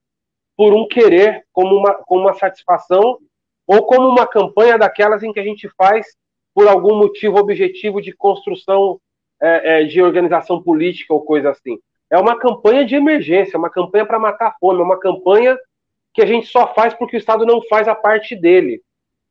[0.56, 3.18] por um querer, como uma, como uma satisfação,
[3.66, 6.06] ou como uma campanha daquelas em que a gente faz
[6.54, 8.98] por algum motivo objetivo de construção
[9.40, 11.78] é, é, de organização política ou coisa assim.
[12.10, 15.58] É uma campanha de emergência, uma campanha para matar a fome, uma campanha
[16.14, 18.80] que a gente só faz porque o Estado não faz a parte dele.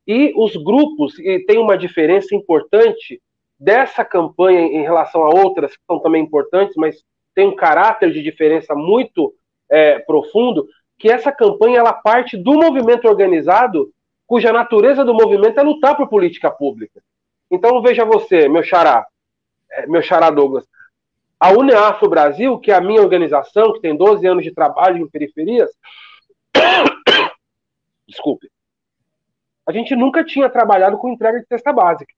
[0.06, 3.20] E os grupos, e tem uma diferença importante
[3.58, 7.02] dessa campanha em relação a outras que são também importantes, mas
[7.34, 9.34] tem um caráter de diferença muito
[9.68, 10.66] é, profundo,
[10.98, 13.90] que essa campanha ela parte do movimento organizado,
[14.26, 17.02] cuja natureza do movimento é lutar por política pública.
[17.50, 19.06] Então veja você, meu xará,
[19.70, 20.64] é, meu xará Douglas,
[21.38, 25.08] a UNEAFRO Brasil, que é a minha organização, que tem 12 anos de trabalho em
[25.08, 25.70] periferias,
[28.08, 28.50] desculpe,
[29.66, 32.12] a gente nunca tinha trabalhado com entrega de cesta básica.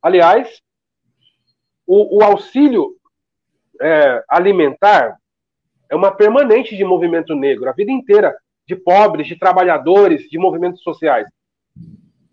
[0.00, 0.62] Aliás,
[1.86, 2.96] o, o auxílio
[3.80, 5.18] é, alimentar
[5.90, 8.36] é uma permanente de movimento negro, a vida inteira,
[8.66, 11.28] de pobres, de trabalhadores, de movimentos sociais.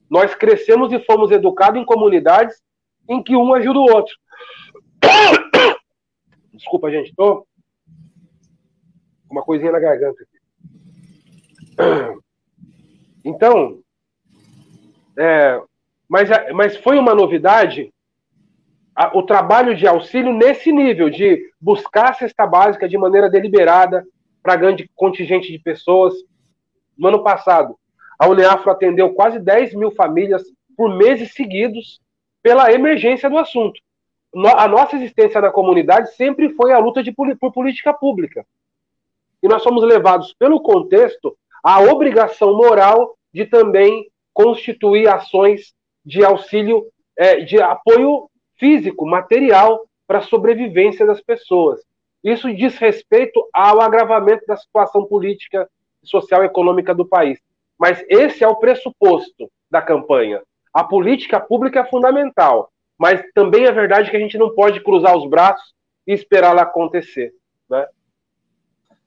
[0.09, 2.55] Nós crescemos e fomos educados em comunidades
[3.09, 4.15] em que um ajuda o outro.
[6.53, 7.45] Desculpa, gente, com
[9.29, 10.37] uma coisinha na garganta aqui.
[13.25, 13.79] Então,
[15.17, 15.61] é,
[16.09, 17.89] mas, mas foi uma novidade
[18.95, 24.05] a, o trabalho de auxílio nesse nível, de buscar a cesta básica de maneira deliberada
[24.41, 26.13] para grande contingente de pessoas.
[26.97, 27.77] No ano passado,
[28.19, 30.43] a Uneafro atendeu quase 10 mil famílias
[30.75, 32.01] por meses seguidos
[32.41, 33.79] pela emergência do assunto.
[34.55, 38.45] A nossa existência na comunidade sempre foi a luta de, por política pública.
[39.43, 45.73] E nós somos levados pelo contexto à obrigação moral de também constituir ações
[46.03, 46.86] de auxílio,
[47.17, 51.81] é, de apoio físico, material para a sobrevivência das pessoas.
[52.23, 55.69] Isso diz respeito ao agravamento da situação política,
[56.03, 57.39] social e econômica do país.
[57.77, 60.41] Mas esse é o pressuposto da campanha.
[60.73, 62.71] A política pública é fundamental,
[63.03, 65.73] mas também é verdade que a gente não pode cruzar os braços
[66.07, 67.33] e esperar ela acontecer.
[67.69, 67.85] Né?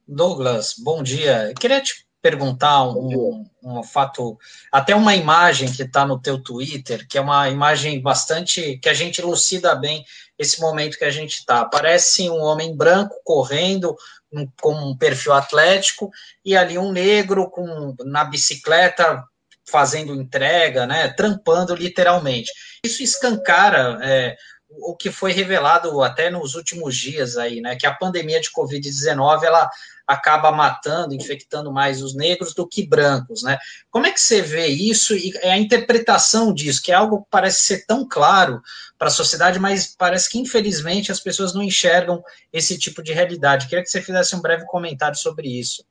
[0.06, 1.48] Douglas, bom dia.
[1.48, 4.36] Eu queria te perguntar um, um, fato,
[4.70, 8.92] até uma imagem que está no teu Twitter, que é uma imagem bastante que a
[8.92, 10.04] gente elucida bem
[10.38, 11.64] esse momento que a gente está.
[11.64, 13.96] Parece um homem branco correndo
[14.30, 16.10] um, com um perfil atlético
[16.44, 19.24] e ali um negro com na bicicleta
[19.68, 22.50] fazendo entrega, né, trampando literalmente.
[22.84, 24.36] Isso escancara é,
[24.68, 29.42] o que foi revelado até nos últimos dias aí, né, que a pandemia de Covid-19
[29.44, 29.70] ela
[30.06, 33.58] acaba matando, infectando mais os negros do que brancos, né?
[33.90, 37.60] Como é que você vê isso e a interpretação disso, que é algo que parece
[37.60, 38.62] ser tão claro
[38.96, 43.66] para a sociedade, mas parece que infelizmente as pessoas não enxergam esse tipo de realidade.
[43.66, 45.84] Queria que você fizesse um breve comentário sobre isso.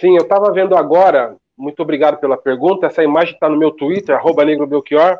[0.00, 2.86] Sim, eu estava vendo agora, muito obrigado pela pergunta.
[2.86, 5.18] Essa imagem está no meu Twitter, arroba Negro Belchior,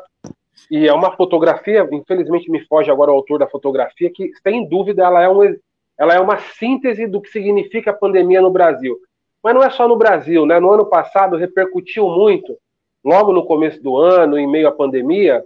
[0.71, 5.03] e é uma fotografia, infelizmente me foge agora o autor da fotografia, que sem dúvida
[5.03, 5.55] ela é um
[5.97, 8.97] ela é uma síntese do que significa a pandemia no Brasil.
[9.43, 10.57] Mas não é só no Brasil, né?
[10.57, 12.57] No ano passado repercutiu muito,
[13.03, 15.43] logo no começo do ano, em meio à pandemia,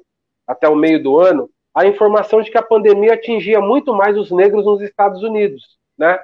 [0.47, 4.29] até o meio do ano, a informação de que a pandemia atingia muito mais os
[4.29, 6.19] negros nos Estados Unidos, né?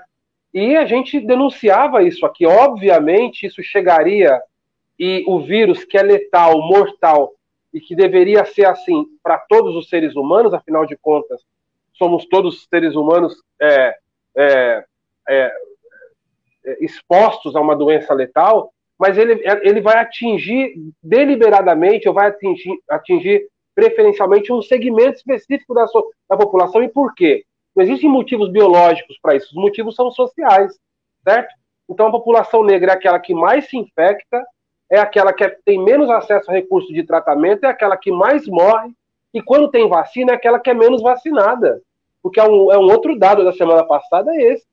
[0.54, 2.46] E a gente denunciava isso aqui.
[2.46, 4.40] Obviamente, isso chegaria
[5.00, 7.32] e o vírus, que é letal, mortal,
[7.74, 11.42] e que deveria ser assim para todos os seres humanos, afinal de contas,
[11.94, 13.96] somos todos seres humanos é,
[14.36, 14.86] é,
[15.28, 15.52] é,
[16.66, 22.78] é expostos a uma doença letal, mas ele, ele vai atingir deliberadamente, ou vai atingir,
[22.90, 25.86] atingir preferencialmente um segmento específico da,
[26.30, 26.84] da população.
[26.84, 27.46] E por quê?
[27.74, 30.78] Não existem motivos biológicos para isso, os motivos são sociais,
[31.24, 31.54] certo?
[31.88, 34.44] Então a população negra é aquela que mais se infecta,
[34.90, 38.92] é aquela que tem menos acesso a recursos de tratamento, é aquela que mais morre,
[39.34, 41.82] e quando tem vacina, é aquela que é menos vacinada.
[42.22, 44.66] Porque é um, é um outro dado da semana passada, é esse,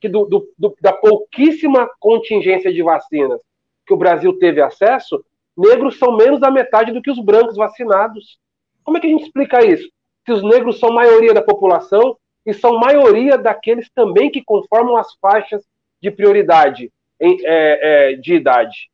[0.00, 3.40] que do, do, do, da pouquíssima contingência de vacinas
[3.86, 5.24] que o Brasil teve acesso,
[5.56, 8.38] negros são menos da metade do que os brancos vacinados.
[8.82, 9.88] Como é que a gente explica isso?
[10.24, 12.16] Se os negros são maioria da população
[12.46, 15.64] e são maioria daqueles também que conformam as faixas
[16.00, 18.90] de prioridade em, é, é, de idade.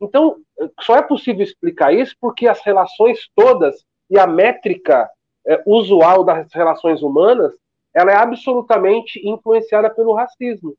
[0.00, 0.36] Então,
[0.80, 5.08] só é possível explicar isso porque as relações todas e a métrica
[5.46, 7.52] é, usual das relações humanas,
[7.94, 10.74] ela é absolutamente influenciada pelo racismo,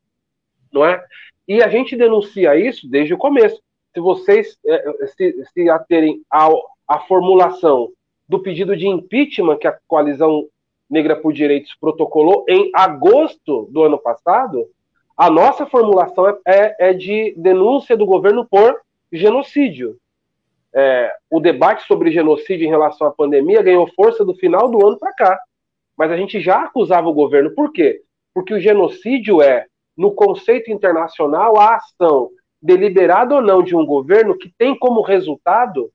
[0.72, 1.04] não é?
[1.46, 3.60] E a gente denuncia isso desde o começo.
[3.94, 7.90] Se vocês é, se, se aterem à formulação
[8.28, 10.46] do pedido de impeachment que a coalizão
[10.88, 14.66] Negra por Direitos protocolou em agosto do ano passado,
[15.16, 18.80] a nossa formulação é, é, é de denúncia do governo por
[19.12, 19.96] genocídio.
[20.74, 24.98] É, o debate sobre genocídio em relação à pandemia ganhou força do final do ano
[24.98, 25.40] para cá.
[25.96, 27.54] Mas a gente já acusava o governo.
[27.54, 28.02] Por quê?
[28.34, 32.30] Porque o genocídio é, no conceito internacional, a ação
[32.60, 35.90] deliberada ou não de um governo que tem como resultado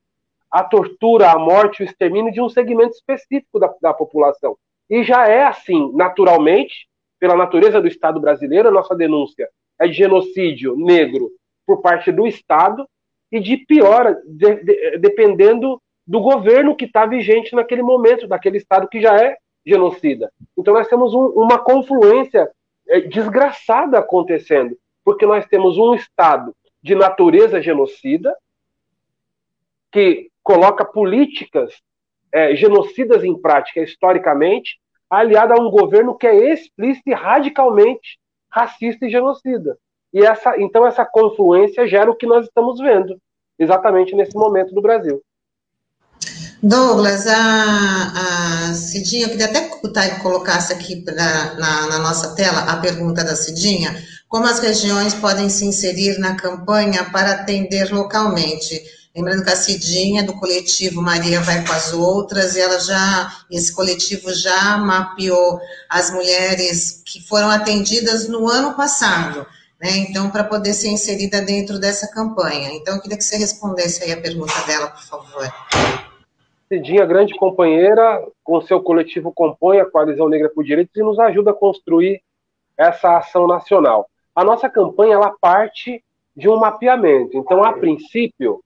[0.52, 4.56] a tortura, a morte, o extermínio de um segmento específico da, da população.
[4.90, 6.88] E já é assim, naturalmente,
[7.20, 9.50] pela natureza do Estado brasileiro, a nossa denúncia
[9.80, 11.32] é de genocídio negro
[11.66, 12.88] por parte do Estado
[13.34, 18.88] e de pior, de, de, dependendo do governo que está vigente naquele momento, daquele Estado
[18.88, 20.32] que já é genocida.
[20.56, 22.48] Então nós temos um, uma confluência
[22.88, 28.38] é, desgraçada acontecendo, porque nós temos um Estado de natureza genocida,
[29.92, 31.74] que coloca políticas
[32.32, 34.78] é, genocidas em prática historicamente,
[35.10, 38.20] aliado a um governo que é explícito e radicalmente
[38.52, 39.76] racista e genocida.
[40.14, 43.18] E essa, então essa confluência gera o que nós estamos vendo
[43.58, 45.22] exatamente nesse momento do Brasil.
[46.62, 52.36] Douglas, a, a Cidinha, eu queria até que o colocasse aqui pra, na, na nossa
[52.36, 53.94] tela a pergunta da Cidinha,
[54.30, 58.82] como as regiões podem se inserir na campanha para atender localmente?
[59.16, 63.72] Lembrando que a Cidinha, do coletivo Maria Vai com as Outras, e ela já, esse
[63.72, 65.60] coletivo já mapeou
[65.90, 69.46] as mulheres que foram atendidas no ano passado,
[69.84, 69.90] né?
[69.98, 72.72] Então, para poder ser inserida dentro dessa campanha.
[72.72, 75.44] Então, eu queria que você respondesse aí a pergunta dela, por favor.
[76.70, 81.52] Cidinha, grande companheira, com seu coletivo compõe a Coalizão Negra por Direitos e nos ajuda
[81.52, 82.22] a construir
[82.78, 84.10] essa ação nacional.
[84.34, 86.02] A nossa campanha, ela parte
[86.36, 87.38] de um mapeamento.
[87.38, 88.64] Então, a princípio,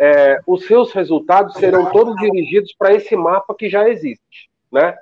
[0.00, 4.96] é, os seus resultados serão todos dirigidos para esse mapa que já existe, né?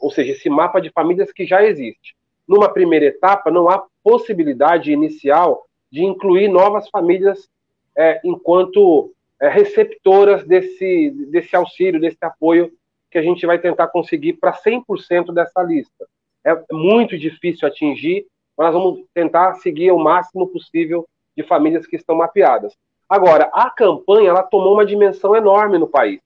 [0.00, 2.16] Ou seja, esse mapa de famílias que já existe.
[2.48, 7.48] Numa primeira etapa, não há possibilidade inicial de incluir novas famílias
[7.96, 12.72] é, enquanto é, receptoras desse, desse auxílio, desse apoio
[13.10, 16.06] que a gente vai tentar conseguir para 100% dessa lista.
[16.44, 18.26] É muito difícil atingir,
[18.56, 22.74] mas nós vamos tentar seguir o máximo possível de famílias que estão mapeadas.
[23.08, 26.20] Agora, a campanha ela tomou uma dimensão enorme no país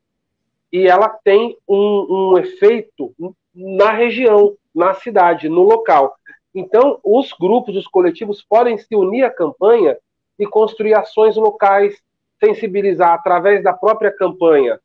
[0.73, 3.15] e ela tem um, um efeito
[3.55, 6.15] na região, na cidade, no local.
[6.55, 9.97] Então, os grupos, os coletivos podem se unir à campanha
[10.39, 11.97] e construir ações locais,
[12.43, 14.79] sensibilizar através da própria campanha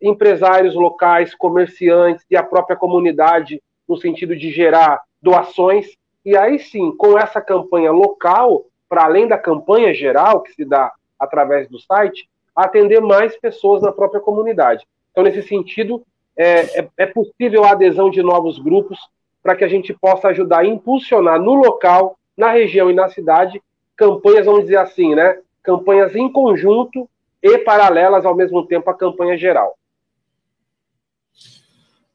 [0.00, 5.96] empresários locais, comerciantes e a própria comunidade, no sentido de gerar doações.
[6.24, 10.92] E aí sim, com essa campanha local, para além da campanha geral que se dá
[11.18, 14.84] através do site, atender mais pessoas na própria comunidade.
[15.12, 16.02] Então, nesse sentido,
[16.36, 18.98] é, é, é possível a adesão de novos grupos
[19.42, 23.60] para que a gente possa ajudar a impulsionar no local, na região e na cidade,
[23.96, 25.38] campanhas, vamos dizer assim, né?
[25.62, 27.08] Campanhas em conjunto
[27.42, 29.76] e paralelas ao mesmo tempo à campanha geral.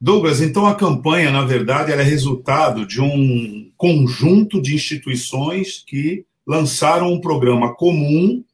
[0.00, 7.12] Douglas, então a campanha, na verdade, é resultado de um conjunto de instituições que lançaram
[7.12, 8.44] um programa comum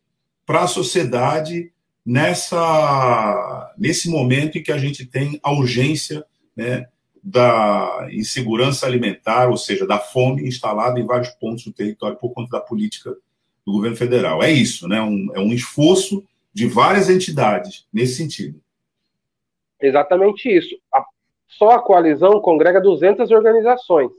[0.47, 1.71] para a sociedade
[2.05, 6.25] nessa nesse momento em que a gente tem a urgência
[6.57, 6.87] né,
[7.27, 12.59] da insegurança alimentar, ou seja, da fome instalada em vários pontos do território por conta
[12.59, 13.17] da política
[13.65, 14.43] do governo federal.
[14.43, 15.01] É isso, né?
[15.01, 16.23] Um, é um esforço
[16.53, 18.61] de várias entidades nesse sentido.
[19.81, 20.77] Exatamente isso.
[20.93, 21.03] A,
[21.49, 24.11] só a coalizão congrega 200 organizações,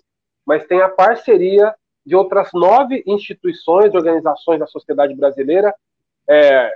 [0.44, 5.74] mas tem a parceria de outras nove instituições, organizações da sociedade brasileira,
[6.28, 6.72] é,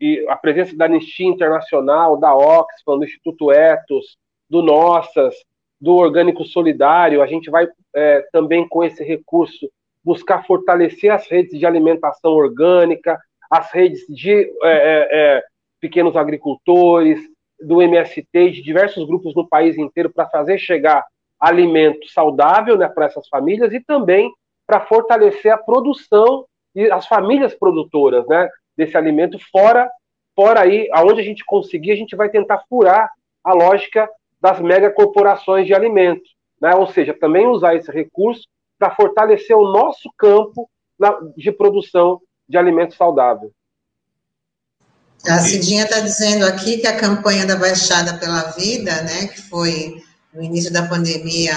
[0.00, 4.18] e a presença da Anistia Internacional, da Oxfam, do Instituto Etos,
[4.48, 5.34] do Nossas,
[5.80, 7.22] do Orgânico Solidário.
[7.22, 9.70] A gente vai é, também, com esse recurso,
[10.04, 13.18] buscar fortalecer as redes de alimentação orgânica,
[13.50, 15.42] as redes de é, é, é
[15.80, 17.20] pequenos agricultores,
[17.60, 21.04] do MST, de diversos grupos no país inteiro, para fazer chegar
[21.38, 24.30] alimento saudável né, para essas famílias e também
[24.66, 29.90] para fortalecer a produção e as famílias produtoras né, desse alimento fora,
[30.34, 33.10] fora aí, aonde a gente conseguir, a gente vai tentar furar
[33.42, 34.08] a lógica
[34.40, 36.74] das megacorporações de alimentos, né?
[36.74, 38.42] ou seja, também usar esse recurso
[38.78, 40.68] para fortalecer o nosso campo
[41.36, 43.52] de produção de alimento saudável.
[45.26, 50.02] A Cidinha está dizendo aqui que a campanha da Baixada pela Vida, né, que foi
[50.32, 51.54] no início da pandemia,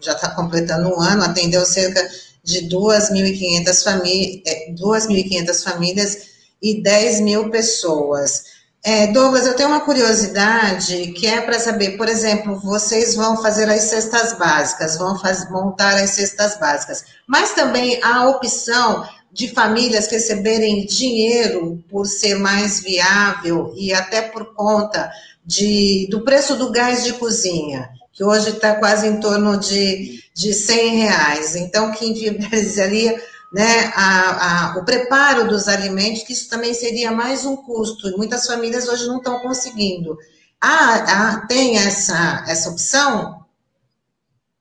[0.00, 2.06] já está completando um ano, atendeu cerca
[2.42, 4.42] de 2.500 famí
[4.78, 8.51] 2.500 famílias e 10 mil pessoas.
[8.84, 13.70] É, Douglas, eu tenho uma curiosidade que é para saber, por exemplo, vocês vão fazer
[13.70, 20.08] as cestas básicas, vão faz, montar as cestas básicas, mas também a opção de famílias
[20.08, 25.08] receberem dinheiro por ser mais viável e até por conta
[25.46, 30.52] de, do preço do gás de cozinha, que hoje está quase em torno de, de
[30.52, 31.54] 100 reais.
[31.54, 33.16] Então, que inviabilizaria
[33.52, 38.46] né, a, a, o preparo dos alimentos, que isso também seria mais um custo, muitas
[38.46, 40.16] famílias hoje não estão conseguindo.
[40.60, 41.04] Ah,
[41.42, 43.44] ah, tem essa, essa opção?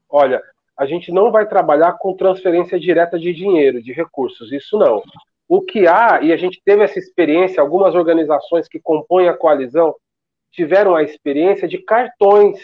[0.09, 0.41] Olha,
[0.77, 5.01] a gente não vai trabalhar com transferência direta de dinheiro, de recursos, isso não.
[5.47, 9.95] O que há, e a gente teve essa experiência, algumas organizações que compõem a coalizão
[10.51, 12.57] tiveram a experiência de cartões,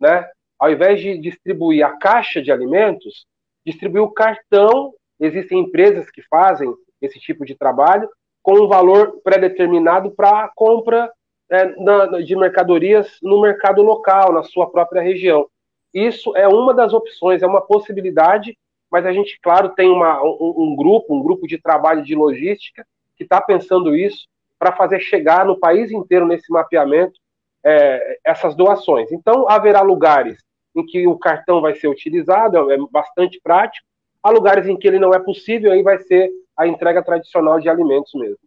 [0.00, 0.26] né?
[0.58, 3.26] Ao invés de distribuir a caixa de alimentos,
[3.64, 8.08] distribuir o cartão existem empresas que fazem esse tipo de trabalho
[8.42, 11.10] com um valor pré-determinado para compra
[11.50, 15.46] é, na, de mercadorias no mercado local, na sua própria região.
[15.92, 18.56] Isso é uma das opções, é uma possibilidade,
[18.90, 22.86] mas a gente, claro, tem uma, um, um grupo, um grupo de trabalho de logística
[23.16, 27.18] que está pensando isso para fazer chegar no país inteiro nesse mapeamento
[27.64, 29.10] é, essas doações.
[29.10, 30.38] Então, haverá lugares
[30.74, 33.86] em que o cartão vai ser utilizado, é bastante prático,
[34.26, 37.68] Há lugares em que ele não é possível, aí vai ser a entrega tradicional de
[37.68, 38.40] alimentos mesmo.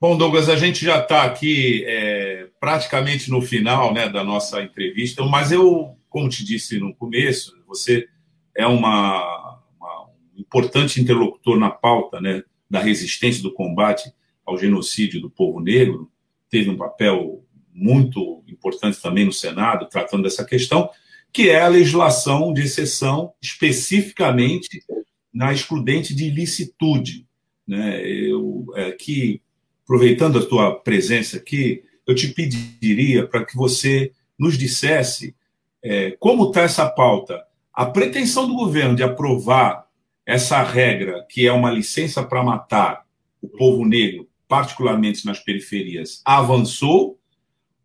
[0.00, 5.22] Bom, Douglas, a gente já está aqui é, praticamente no final né, da nossa entrevista,
[5.22, 8.08] mas eu, como te disse no começo, você
[8.56, 14.12] é uma, uma, um importante interlocutor na pauta né, da resistência do combate
[14.44, 16.10] ao genocídio do povo negro,
[16.50, 20.90] teve um papel muito importante também no Senado, tratando dessa questão
[21.32, 24.84] que é a legislação de exceção, especificamente
[25.32, 27.26] na excludente de ilicitude.
[27.66, 28.06] Né?
[28.06, 29.40] Eu, é, que,
[29.84, 35.34] aproveitando a tua presença aqui, eu te pediria para que você nos dissesse
[35.82, 37.42] é, como está essa pauta.
[37.72, 39.86] A pretensão do governo de aprovar
[40.26, 43.06] essa regra, que é uma licença para matar
[43.40, 47.18] o povo negro, particularmente nas periferias, avançou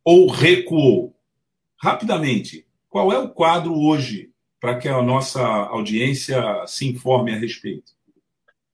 [0.04, 1.16] ou recuou?
[1.82, 4.30] Rapidamente, qual é o quadro hoje
[4.60, 7.92] para que a nossa audiência se informe a respeito?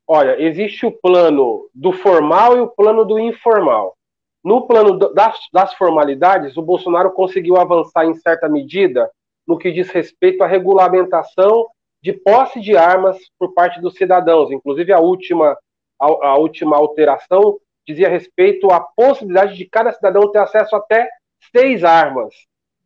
[0.07, 3.95] Olha, existe o plano do formal e o plano do informal.
[4.43, 9.09] No plano das, das formalidades, o Bolsonaro conseguiu avançar em certa medida
[9.47, 11.68] no que diz respeito à regulamentação
[12.01, 14.51] de posse de armas por parte dos cidadãos.
[14.51, 15.57] Inclusive, a última,
[15.99, 17.57] a, a última alteração
[17.88, 21.09] dizia respeito à possibilidade de cada cidadão ter acesso até
[21.55, 22.34] seis armas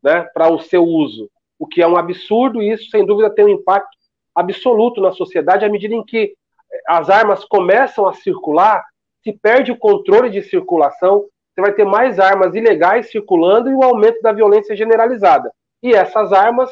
[0.03, 1.29] né, para o seu uso,
[1.59, 3.97] o que é um absurdo e isso, sem dúvida, tem um impacto
[4.33, 6.33] absoluto na sociedade à medida em que
[6.71, 8.83] eh, as armas começam a circular,
[9.23, 13.83] se perde o controle de circulação, você vai ter mais armas ilegais circulando e o
[13.83, 15.51] aumento da violência generalizada.
[15.81, 16.69] E essas armas,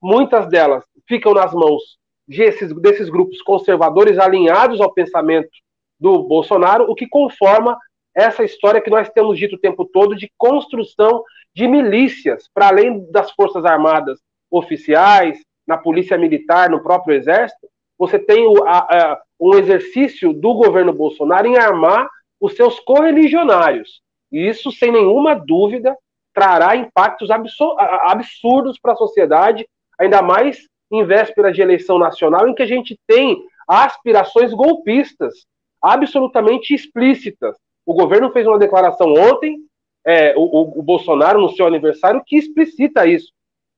[0.00, 5.50] muitas delas, ficam nas mãos desses, desses grupos conservadores alinhados ao pensamento
[5.98, 7.76] do Bolsonaro, o que conforma
[8.14, 11.22] essa história que nós temos dito o tempo todo de construção
[11.56, 17.66] de milícias, para além das Forças Armadas oficiais, na Polícia Militar, no próprio Exército,
[17.98, 24.02] você tem o, a, a, um exercício do governo Bolsonaro em armar os seus correligionários.
[24.30, 25.96] E isso, sem nenhuma dúvida,
[26.34, 29.66] trará impactos absurdos para a sociedade,
[29.98, 35.46] ainda mais em vésperas de eleição nacional, em que a gente tem aspirações golpistas
[35.82, 37.56] absolutamente explícitas.
[37.86, 39.65] O governo fez uma declaração ontem,
[40.06, 43.32] é, o, o, Bolsonaro, no seu aniversário, que explicita isso.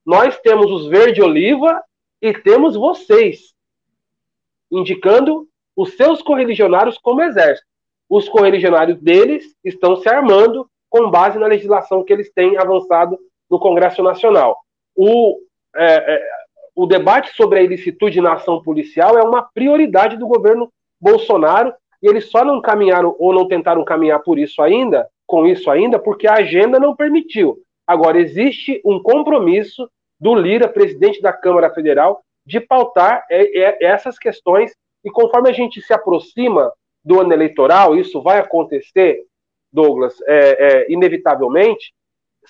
[0.05, 1.81] Nós temos os verde-oliva
[2.21, 3.55] e temos vocês,
[4.71, 7.67] indicando os seus correligionários como exército.
[8.07, 13.17] Os correligionários deles estão se armando com base na legislação que eles têm avançado
[13.49, 14.57] no Congresso Nacional.
[14.95, 15.39] O,
[15.75, 16.29] é, é,
[16.75, 20.71] o debate sobre a ilicitude na ação policial é uma prioridade do governo
[21.01, 25.69] Bolsonaro e eles só não caminharam ou não tentaram caminhar por isso ainda, com isso
[25.69, 27.59] ainda, porque a agenda não permitiu.
[27.85, 29.87] Agora, existe um compromisso
[30.19, 34.73] do Lira, presidente da Câmara Federal, de pautar é, é, essas questões,
[35.05, 36.73] e conforme a gente se aproxima
[37.05, 39.23] do ano eleitoral, isso vai acontecer,
[39.71, 41.93] Douglas, é, é, inevitavelmente,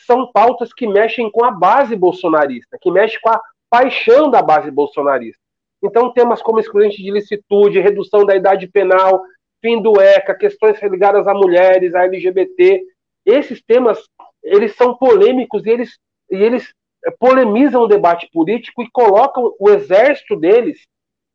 [0.07, 4.71] são pautas que mexem com a base bolsonarista, que mexem com a paixão da base
[4.71, 5.41] bolsonarista.
[5.84, 9.21] Então, temas como excludente de licitude, redução da idade penal,
[9.62, 12.84] fim do ECA, questões ligadas a mulheres, a LGBT,
[13.26, 13.99] esses temas,
[14.43, 15.97] eles são polêmicos e eles,
[16.32, 16.74] e eles
[17.20, 20.86] polemizam o debate político e colocam o exército deles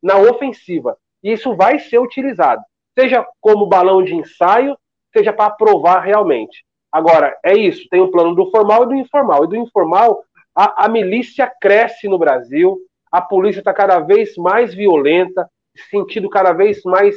[0.03, 0.97] na ofensiva.
[1.23, 2.63] E isso vai ser utilizado,
[2.99, 4.77] seja como balão de ensaio,
[5.13, 6.65] seja para aprovar realmente.
[6.93, 9.45] Agora, é isso, tem o plano do formal e do informal.
[9.45, 10.23] E do informal,
[10.55, 12.79] a, a milícia cresce no Brasil,
[13.11, 15.49] a polícia está cada vez mais violenta,
[15.91, 17.17] sentido cada vez mais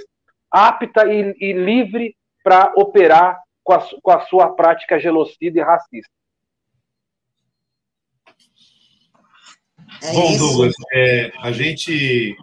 [0.51, 6.11] apta e, e livre para operar com a, com a sua prática genocida e racista.
[10.01, 10.39] É Bom, isso.
[10.39, 12.35] Douglas, é, a gente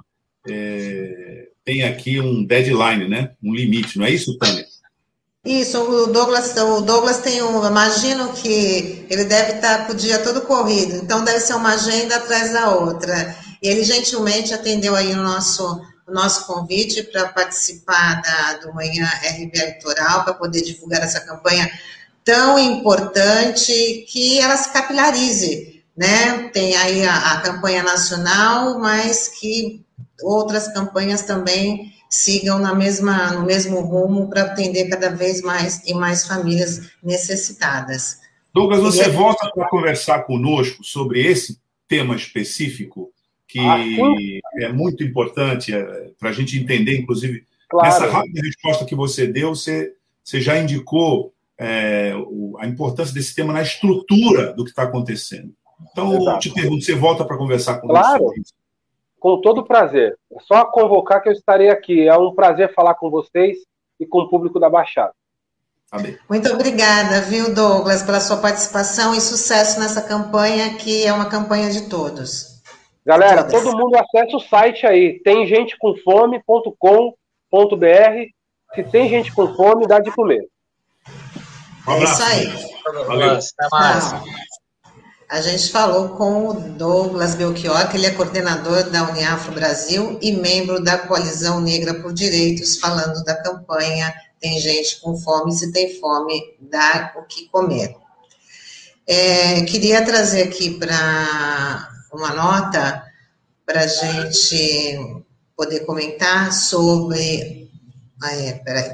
[0.49, 3.35] é, tem aqui um deadline, né?
[3.43, 4.67] Um limite, não é isso, Tânia?
[5.45, 10.19] Isso, o Douglas, o Douglas tem um, imagino que ele deve estar com o dia
[10.19, 13.37] todo corrido, então deve ser uma agenda atrás da outra.
[13.63, 19.07] E ele gentilmente atendeu aí o nosso o nosso convite para participar da, do Manhã
[19.07, 21.71] RB Eleitoral, para poder divulgar essa campanha
[22.25, 26.49] tão importante que ela se capilarize, né?
[26.49, 29.85] Tem aí a, a campanha nacional, mas que
[30.23, 35.95] outras campanhas também sigam na mesma, no mesmo rumo para atender cada vez mais e
[35.95, 38.21] mais famílias necessitadas.
[38.53, 43.13] Douglas, você volta para conversar conosco sobre esse tema específico
[43.55, 47.87] que ah, é muito importante é, para a gente entender, inclusive, claro.
[47.87, 49.95] nessa rápida resposta que você deu, você,
[50.25, 55.55] você já indicou é, o, a importância desse tema na estrutura do que está acontecendo.
[55.93, 56.41] Então, Exato.
[56.41, 58.33] te pergunto, você volta para conversar com Claro,
[59.21, 60.19] com todo prazer.
[60.33, 62.09] É só convocar que eu estarei aqui.
[62.09, 63.59] É um prazer falar com vocês
[64.01, 65.13] e com o público da Baixada.
[65.93, 66.19] Amém.
[66.29, 71.71] Muito obrigada, viu, Douglas, pela sua participação e sucesso nessa campanha, que é uma campanha
[71.71, 72.54] de todos.
[73.07, 76.75] Galera, todo mundo acessa o site aí, tem gente com fome.com.br.
[78.75, 80.49] Se tem gente com fome, dá de comer.
[81.87, 82.47] É isso aí.
[83.07, 83.33] Valeu.
[83.33, 84.15] Até mais.
[85.29, 90.33] A gente falou com o Douglas Belchior, que ele é coordenador da Uniafro Brasil e
[90.33, 95.99] membro da Coalizão Negra por Direitos, falando da campanha Tem Gente com Fome, se tem
[95.99, 97.97] fome, dá o que comer.
[99.07, 103.05] É, queria trazer aqui para uma nota
[103.67, 105.25] para a gente
[105.57, 107.71] poder comentar sobre.
[108.23, 108.91] Ah, é, peraí.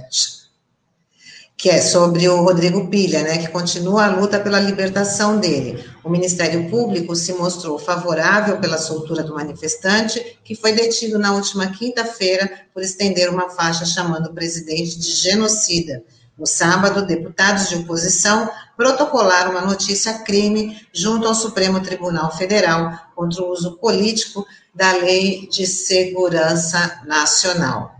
[1.57, 5.85] Que é sobre o Rodrigo Pilha, né, que continua a luta pela libertação dele.
[6.03, 11.67] O Ministério Público se mostrou favorável pela soltura do manifestante, que foi detido na última
[11.67, 16.03] quinta-feira por estender uma faixa chamando o presidente de genocida
[16.41, 18.51] no sábado, deputados de oposição
[18.81, 25.67] protocolaram uma notícia-crime junto ao Supremo Tribunal Federal contra o uso político da Lei de
[25.67, 27.95] Segurança Nacional.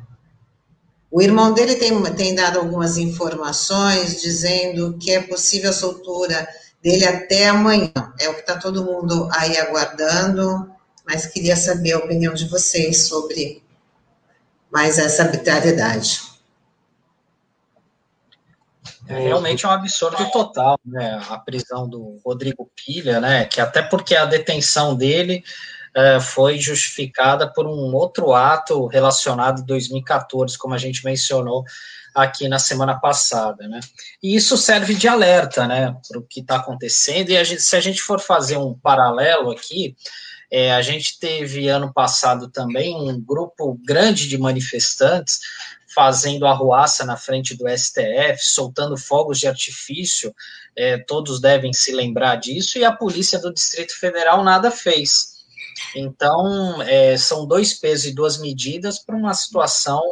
[1.11, 6.49] O irmão dele tem, tem dado algumas informações dizendo que é possível a soltura
[6.83, 7.93] dele até amanhã.
[8.19, 10.67] É o que está todo mundo aí aguardando,
[11.07, 13.63] mas queria saber a opinião de vocês sobre
[14.73, 16.30] mais essa arbitrariedade.
[19.11, 21.21] É realmente é um absurdo total, né?
[21.29, 23.45] A prisão do Rodrigo Pilha, né?
[23.45, 25.43] Que até porque a detenção dele
[25.95, 31.65] é, foi justificada por um outro ato relacionado em 2014, como a gente mencionou
[32.15, 33.81] aqui na semana passada, né?
[34.23, 37.31] E isso serve de alerta, né, para o que está acontecendo.
[37.31, 39.97] E a gente, se a gente for fazer um paralelo aqui,
[40.53, 45.39] É, a gente teve ano passado também um grupo grande de manifestantes
[45.95, 50.35] fazendo arruaça na frente do STF, soltando fogos de artifício,
[50.77, 55.41] é, todos devem se lembrar disso, e a polícia do Distrito Federal nada fez.
[55.95, 60.03] Então, é, são dois pesos e duas medidas para uma situação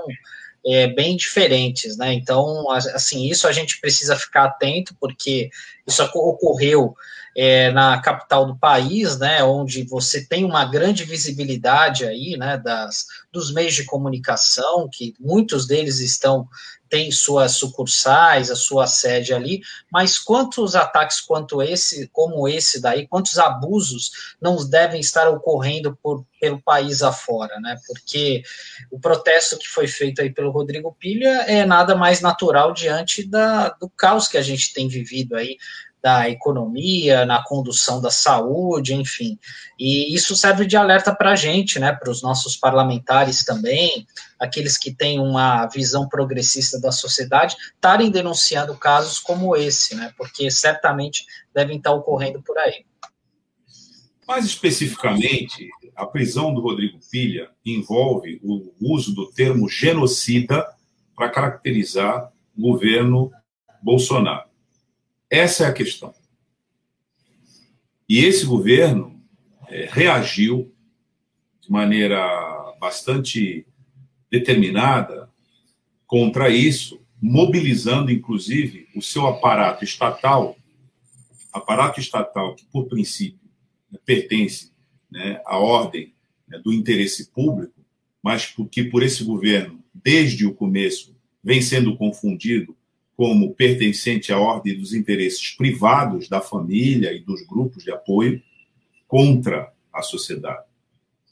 [0.66, 2.12] é, bem diferentes, né?
[2.12, 5.51] Então, assim, isso a gente precisa ficar atento, porque
[5.89, 6.95] isso ocorreu
[7.36, 13.07] é, na capital do país, né, onde você tem uma grande visibilidade aí, né, das,
[13.32, 16.49] dos meios de comunicação, que muitos deles estão
[16.89, 19.61] têm suas sucursais, a sua sede ali,
[19.93, 24.11] mas quantos ataques quanto esse, como esse daí, quantos abusos
[24.41, 27.76] não devem estar ocorrendo por, pelo país afora, né?
[27.86, 28.43] Porque
[28.91, 33.70] o protesto que foi feito aí pelo Rodrigo Pilha é nada mais natural diante da,
[33.70, 35.57] do caos que a gente tem vivido aí
[36.03, 39.39] da economia, na condução da saúde, enfim.
[39.79, 44.07] E isso serve de alerta para a gente, né, para os nossos parlamentares também,
[44.39, 50.51] aqueles que têm uma visão progressista da sociedade, estarem denunciando casos como esse, né, porque
[50.51, 51.25] certamente
[51.55, 52.85] devem estar ocorrendo por aí.
[54.27, 60.67] Mais especificamente, a prisão do Rodrigo Pilha envolve o uso do termo genocida
[61.17, 63.33] para caracterizar o governo
[63.83, 64.48] Bolsonaro.
[65.31, 66.14] Essa é a questão.
[68.09, 69.20] E esse governo
[69.68, 70.72] é, reagiu
[71.61, 72.18] de maneira
[72.81, 73.66] bastante
[74.31, 75.31] determinada
[76.07, 80.57] contra isso, mobilizando inclusive o seu aparato estatal,
[81.53, 83.51] aparato estatal que, por princípio,
[83.91, 84.72] né, pertence
[85.11, 86.14] né, à ordem
[86.47, 87.74] né, do interesse público,
[88.22, 91.14] mas que por esse governo, desde o começo,
[91.45, 92.78] vem sendo confundido
[93.19, 98.41] como pertencente à ordem dos interesses privados da família e dos grupos de apoio
[99.09, 100.62] contra a sociedade.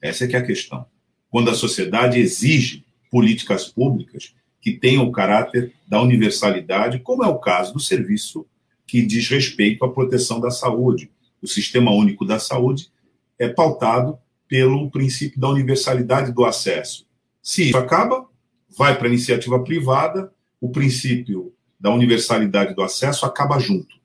[0.02, 0.84] Essa é que é a questão.
[1.30, 7.38] Quando a sociedade exige políticas públicas que tenham o caráter da universalidade, como é o
[7.38, 8.44] caso do serviço
[8.84, 11.08] que diz respeito à proteção da saúde.
[11.40, 12.90] O Sistema Único da Saúde
[13.38, 14.18] é pautado
[14.48, 17.06] pelo princípio da universalidade do acesso.
[17.40, 18.28] Se isso acaba,
[18.76, 21.52] vai para a iniciativa privada, o princípio
[21.86, 23.96] da universalidade do acesso acaba junto.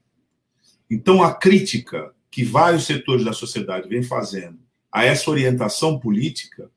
[0.88, 4.60] Então, a crítica que vários setores da sociedade vêm fazendo
[4.92, 6.70] a essa orientação política,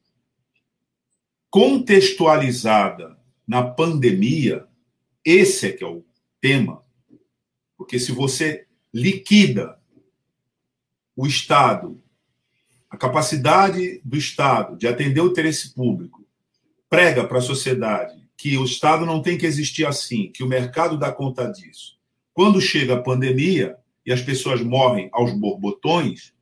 [1.50, 4.66] contextualizada na pandemia,
[5.22, 6.02] esse é que é o
[6.40, 6.82] tema.
[7.76, 9.78] Porque se você liquida
[11.14, 12.02] o Estado,
[12.88, 16.24] a capacidade do Estado de atender o interesse público,
[16.88, 20.98] prega para a sociedade que o Estado não tem que existir assim, que o mercado
[20.98, 21.96] dá conta disso.
[22.32, 26.32] Quando chega a pandemia e as pessoas morrem aos borbotões,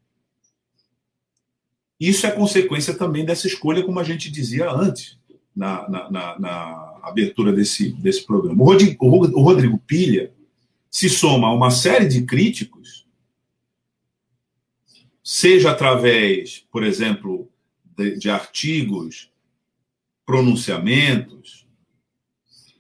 [2.01, 5.18] isso é consequência também dessa escolha, como a gente dizia antes,
[5.55, 8.62] na, na, na, na abertura desse, desse programa.
[8.62, 10.32] O Rodrigo, o Rodrigo Pilha
[10.90, 13.06] se soma a uma série de críticos,
[15.23, 17.48] seja através, por exemplo,
[17.97, 19.31] de, de artigos,
[20.24, 21.61] pronunciamentos,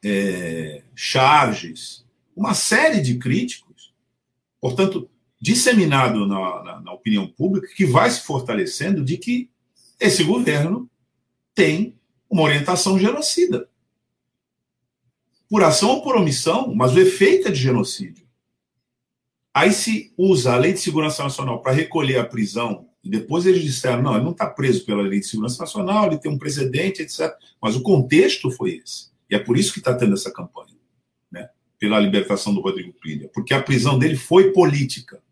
[0.04, 2.04] é, charges,
[2.34, 3.94] uma série de críticos,
[4.60, 5.08] portanto,
[5.40, 9.50] disseminado na, na, na opinião pública, que vai se fortalecendo de que
[9.98, 10.88] esse governo
[11.54, 11.96] tem
[12.28, 13.68] uma orientação genocida.
[15.48, 18.26] Por ação ou por omissão, mas o efeito é de genocídio.
[19.54, 23.62] Aí se usa a Lei de Segurança Nacional para recolher a prisão, e depois eles
[23.62, 27.02] disseram: não, ele não está preso pela Lei de Segurança Nacional, ele tem um precedente,
[27.02, 27.30] etc.
[27.60, 29.11] Mas o contexto foi esse.
[29.32, 30.76] E é por isso que está tendo essa campanha,
[31.30, 31.48] né?
[31.78, 35.22] pela libertação do Rodrigo Pilha, porque a prisão dele foi política.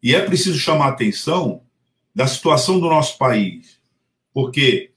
[0.00, 1.64] E é preciso chamar a atenção
[2.14, 3.80] da situação do nosso país,
[4.32, 4.92] porque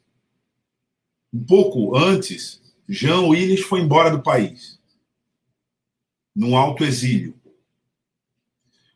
[1.33, 4.79] um pouco antes, Jean Willis foi embora do país,
[6.35, 7.33] num alto exílio.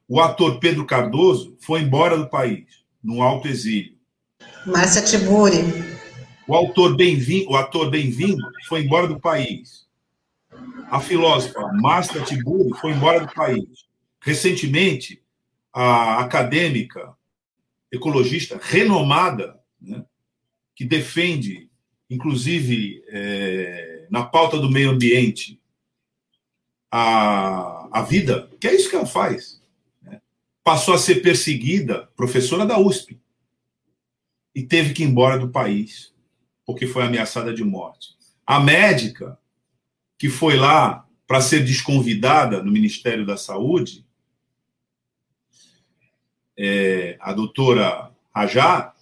[0.07, 3.97] O ator Pedro Cardoso foi embora do país, num alto exílio.
[4.67, 6.00] Márcia Tiburi
[6.51, 9.87] o autor bem-vindo, o ator bem-vindo foi embora do país.
[10.89, 13.87] A filósofa Márcia Tiburi foi embora do país.
[14.19, 15.23] Recentemente,
[15.71, 17.15] a acadêmica
[17.89, 20.03] ecologista renomada, né,
[20.75, 21.69] que defende,
[22.09, 25.57] inclusive, é, na pauta do meio ambiente,
[26.91, 29.63] a, a vida, que é isso que ela faz.
[30.01, 30.21] Né,
[30.61, 33.17] passou a ser perseguida, professora da USP,
[34.53, 36.10] e teve que ir embora do país
[36.71, 38.15] porque foi ameaçada de morte.
[38.47, 39.37] A médica,
[40.17, 44.05] que foi lá para ser desconvidada no Ministério da Saúde,
[46.57, 48.93] é, a doutora Rajá,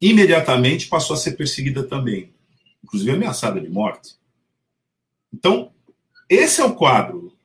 [0.00, 2.32] imediatamente passou a ser perseguida também,
[2.84, 4.16] inclusive ameaçada de morte.
[5.32, 5.72] Então,
[6.28, 7.36] esse é o quadro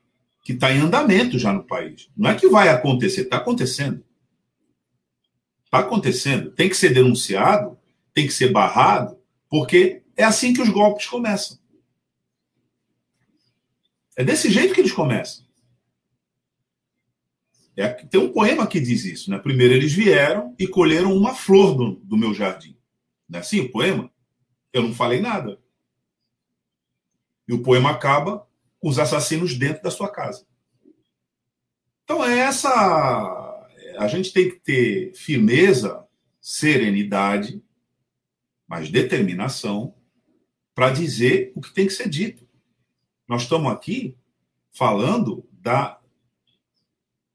[0.43, 2.09] que está em andamento já no país.
[2.17, 4.03] Não é que vai acontecer, está acontecendo.
[5.63, 6.51] Está acontecendo.
[6.51, 7.77] Tem que ser denunciado,
[8.13, 9.17] tem que ser barrado,
[9.49, 11.57] porque é assim que os golpes começam.
[14.15, 15.43] É desse jeito que eles começam.
[17.75, 19.31] É, tem um poema que diz isso.
[19.31, 19.39] Né?
[19.39, 22.77] Primeiro eles vieram e colheram uma flor do, do meu jardim.
[23.27, 24.11] Não é assim o poema?
[24.71, 25.59] Eu não falei nada.
[27.47, 28.47] E o poema acaba
[28.79, 30.45] com os assassinos dentro da sua casa.
[32.03, 32.69] Então é essa.
[33.97, 36.05] A gente tem que ter firmeza,
[36.39, 37.63] serenidade,
[38.67, 39.93] mas determinação
[40.73, 42.47] para dizer o que tem que ser dito.
[43.27, 44.17] Nós estamos aqui
[44.71, 45.99] falando da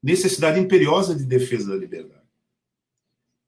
[0.02, 2.22] necessidade imperiosa de defesa da liberdade,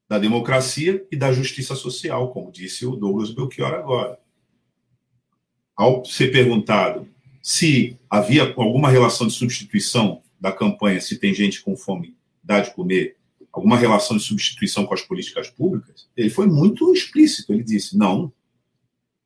[0.07, 4.19] da democracia e da justiça social, como disse o Douglas Belchior agora.
[5.75, 7.07] Ao ser perguntado
[7.41, 12.73] se havia alguma relação de substituição da campanha, se tem gente com fome, dá de
[12.73, 13.17] comer,
[13.51, 17.53] alguma relação de substituição com as políticas públicas, ele foi muito explícito.
[17.53, 18.31] Ele disse: não.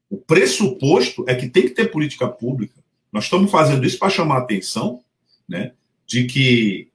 [0.10, 2.84] O pressuposto é que tem que ter política pública.
[3.12, 5.02] Nós estamos fazendo isso para chamar a atenção
[5.48, 5.74] né,
[6.06, 6.90] de que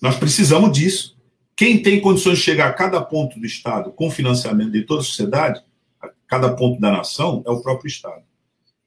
[0.00, 1.16] nós precisamos disso.
[1.56, 5.04] Quem tem condições de chegar a cada ponto do Estado com financiamento de toda a
[5.04, 5.62] sociedade,
[6.00, 8.22] a cada ponto da nação, é o próprio Estado.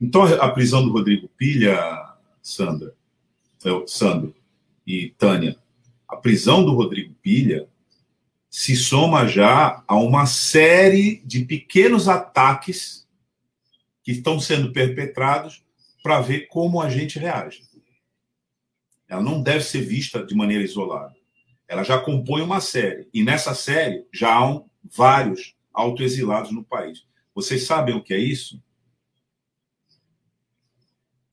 [0.01, 1.77] Então, a prisão do Rodrigo Pilha,
[2.41, 2.93] Sandra,
[3.85, 4.35] Sandro
[4.85, 5.55] e Tânia,
[6.13, 7.67] a prisão do Rodrigo Pilha
[8.49, 13.07] se soma já a uma série de pequenos ataques
[14.03, 15.63] que estão sendo perpetrados
[16.03, 17.63] para ver como a gente reage.
[19.07, 21.15] Ela não deve ser vista de maneira isolada.
[21.67, 23.07] Ela já compõe uma série.
[23.11, 27.05] E nessa série já há um, vários autoexilados no país.
[27.33, 28.61] Vocês sabem o que é isso?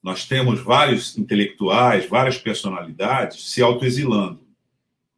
[0.02, 4.49] Nós temos vários intelectuais, várias personalidades se autoexilando.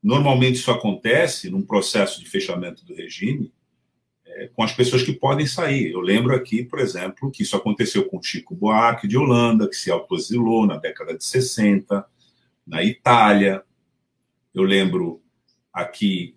[0.02, 3.52] Normalmente isso acontece num processo de fechamento do regime
[4.26, 5.92] é, com as pessoas que podem sair.
[5.92, 9.90] Eu lembro aqui, por exemplo, que isso aconteceu com Chico Buarque de Holanda, que se
[9.90, 12.04] autoexilou na década de 60
[12.66, 13.62] na Itália.
[14.54, 15.22] Eu lembro
[15.72, 16.34] aqui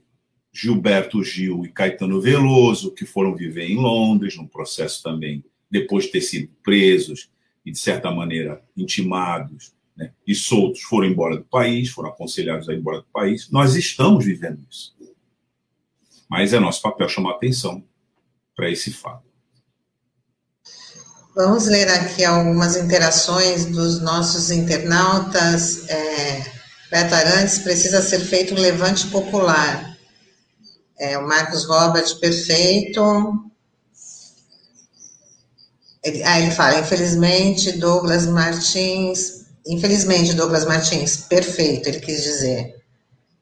[0.54, 6.12] Gilberto Gil e Caetano Veloso, que foram viver em Londres, num processo também, depois de
[6.12, 7.30] ter sido presos
[7.66, 12.74] e, de certa maneira, intimados né, e soltos, foram embora do país, foram aconselhados a
[12.74, 13.50] ir embora do país.
[13.50, 14.96] Nós estamos vivendo isso.
[16.30, 17.84] Mas é nosso papel chamar atenção
[18.56, 19.24] para esse fato.
[21.36, 25.88] Vamos ler aqui algumas interações dos nossos internautas.
[25.90, 26.46] É,
[26.90, 29.98] Beto Arantes, precisa ser feito um levante popular.
[30.98, 33.02] É, o Marcos Robert, perfeito.
[36.02, 42.76] Ele, ah, ele fala, infelizmente, Douglas Martins, infelizmente, Douglas Martins, perfeito, ele quis dizer,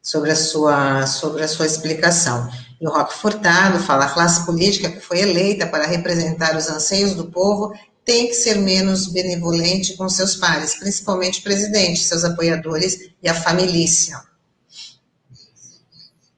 [0.02, 2.50] sobre a sua, sobre a sua explicação.
[2.80, 7.14] E o Roque Furtado fala: a classe política que foi eleita para representar os anseios
[7.14, 7.74] do povo
[8.06, 13.34] tem que ser menos benevolente com seus pares, principalmente o presidente, seus apoiadores e a
[13.34, 14.33] família.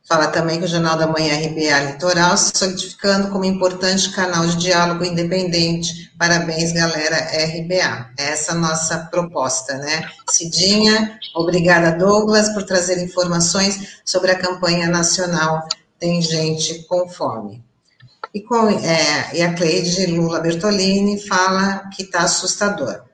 [0.07, 4.57] Fala também que o Jornal da Manhã RBA Litoral se solidificando como importante canal de
[4.57, 6.11] diálogo independente.
[6.17, 8.11] Parabéns, galera RBA.
[8.17, 10.07] Essa é a nossa proposta, né?
[10.29, 15.67] Cidinha, obrigada, Douglas, por trazer informações sobre a campanha nacional
[15.99, 17.63] tem gente com fome.
[18.33, 23.04] E, com, é, e a Cleide Lula Bertolini fala que está assustador.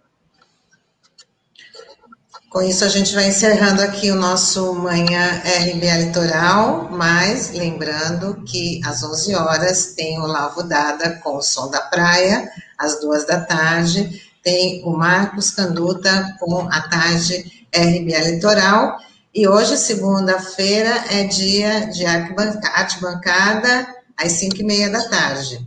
[2.51, 8.81] Com isso, a gente vai encerrando aqui o nosso Manhã RBA Litoral, mas lembrando que
[8.83, 13.39] às 11 horas tem o Lavo Dada com o Som da Praia, às duas da
[13.39, 18.99] tarde, tem o Marcos Canduta com a tarde RBA Litoral,
[19.33, 23.87] e hoje, segunda-feira, é dia de arte bancada,
[24.17, 25.65] às 5 e meia da tarde.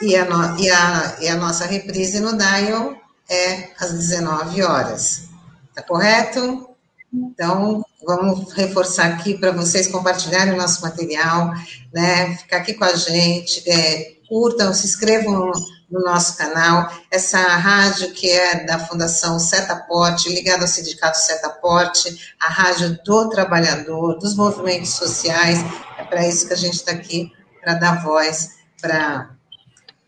[0.00, 2.94] E a, no, e, a, e a nossa reprise no Dial
[3.28, 5.31] é às 19 horas.
[5.74, 6.68] Tá correto?
[7.12, 11.52] Então, vamos reforçar aqui para vocês compartilharem o nosso material,
[11.92, 12.36] né?
[12.36, 15.52] Ficar aqui com a gente, é, curtam, se inscrevam
[15.90, 16.90] no nosso canal.
[17.10, 24.18] Essa rádio que é da Fundação Setaporte, ligada ao Sindicato Setaporte, a rádio do trabalhador,
[24.18, 25.58] dos movimentos sociais.
[25.98, 27.30] É para isso que a gente está aqui,
[27.60, 29.36] para dar voz para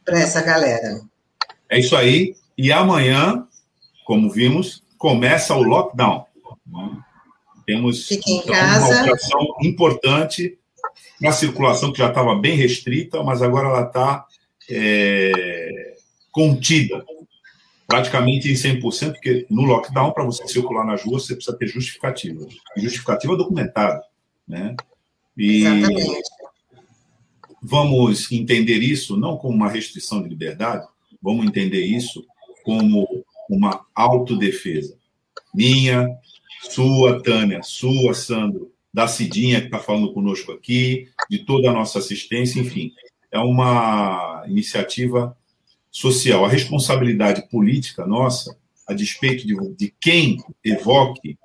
[0.09, 1.03] essa galera.
[1.69, 2.35] É isso aí.
[2.57, 3.47] E amanhã,
[4.07, 6.25] como vimos, começa o lockdown.
[7.67, 10.59] Temos então, uma operação importante
[11.21, 14.27] na circulação que já estava bem restrita, mas agora ela está
[14.69, 15.95] é,
[16.31, 17.05] contida,
[17.87, 22.47] praticamente em 100%, porque no lockdown, para você circular nas ruas, você precisa ter justificativa.
[22.77, 24.03] Justificativa documentada.
[24.47, 24.77] Né?
[25.37, 26.23] E Exatamente.
[27.63, 30.87] vamos entender isso não como uma restrição de liberdade,
[31.23, 32.25] vamos entender isso
[32.63, 33.07] como
[33.49, 34.97] uma autodefesa.
[35.55, 36.09] Minha,
[36.63, 41.99] sua, Tânia, sua, Sandro, da Cidinha, que está falando conosco aqui, de toda a nossa
[41.99, 42.93] assistência, enfim.
[43.31, 45.37] É uma iniciativa
[45.91, 46.45] social.
[46.45, 48.57] A responsabilidade política nossa,
[48.87, 51.39] a despeito de, de quem evoque,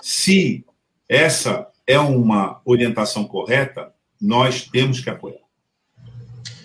[0.00, 0.64] se
[1.08, 5.41] essa é uma orientação correta, nós temos que apoiar.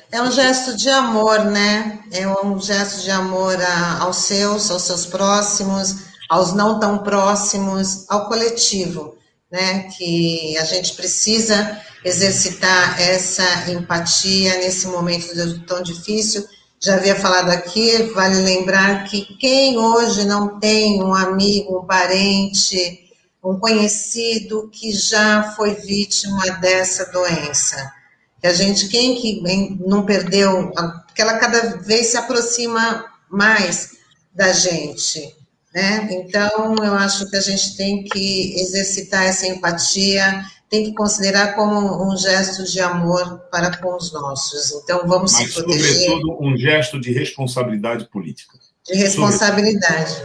[0.10, 2.00] É um gesto de amor, né?
[2.12, 5.96] É um gesto de amor a, aos seus, aos seus próximos,
[6.30, 9.18] aos não tão próximos, ao coletivo,
[9.52, 9.84] né?
[9.98, 15.28] Que a gente precisa exercitar essa empatia nesse momento
[15.66, 16.48] tão difícil.
[16.80, 23.12] Já havia falado aqui, vale lembrar que quem hoje não tem um amigo, um parente,
[23.44, 27.97] um conhecido que já foi vítima dessa doença.
[28.42, 29.42] Que a gente, quem que
[29.86, 30.72] não perdeu,
[31.16, 33.98] que ela cada vez se aproxima mais
[34.34, 35.36] da gente,
[35.74, 36.08] né?
[36.12, 42.08] Então, eu acho que a gente tem que exercitar essa empatia, tem que considerar como
[42.08, 44.72] um gesto de amor para com os nossos.
[44.72, 46.10] Então, vamos Mas, se proteger.
[46.10, 48.58] sobretudo, um gesto de responsabilidade política.
[48.86, 50.16] De responsabilidade.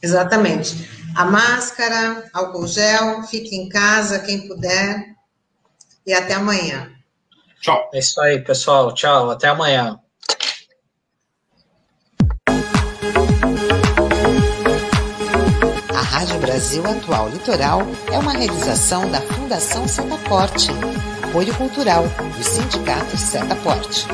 [0.00, 0.88] Exatamente.
[1.14, 5.12] A máscara, álcool gel, fique em casa quem puder.
[6.06, 6.90] E até amanhã.
[7.62, 7.90] Tchau.
[7.94, 8.92] É isso aí, pessoal.
[8.92, 9.30] Tchau.
[9.30, 9.98] Até amanhã.
[15.94, 17.82] A Rádio Brasil Atual Litoral
[18.12, 20.70] é uma realização da Fundação Setaporte,
[21.22, 24.06] apoio cultural do Sindicato Setaporte.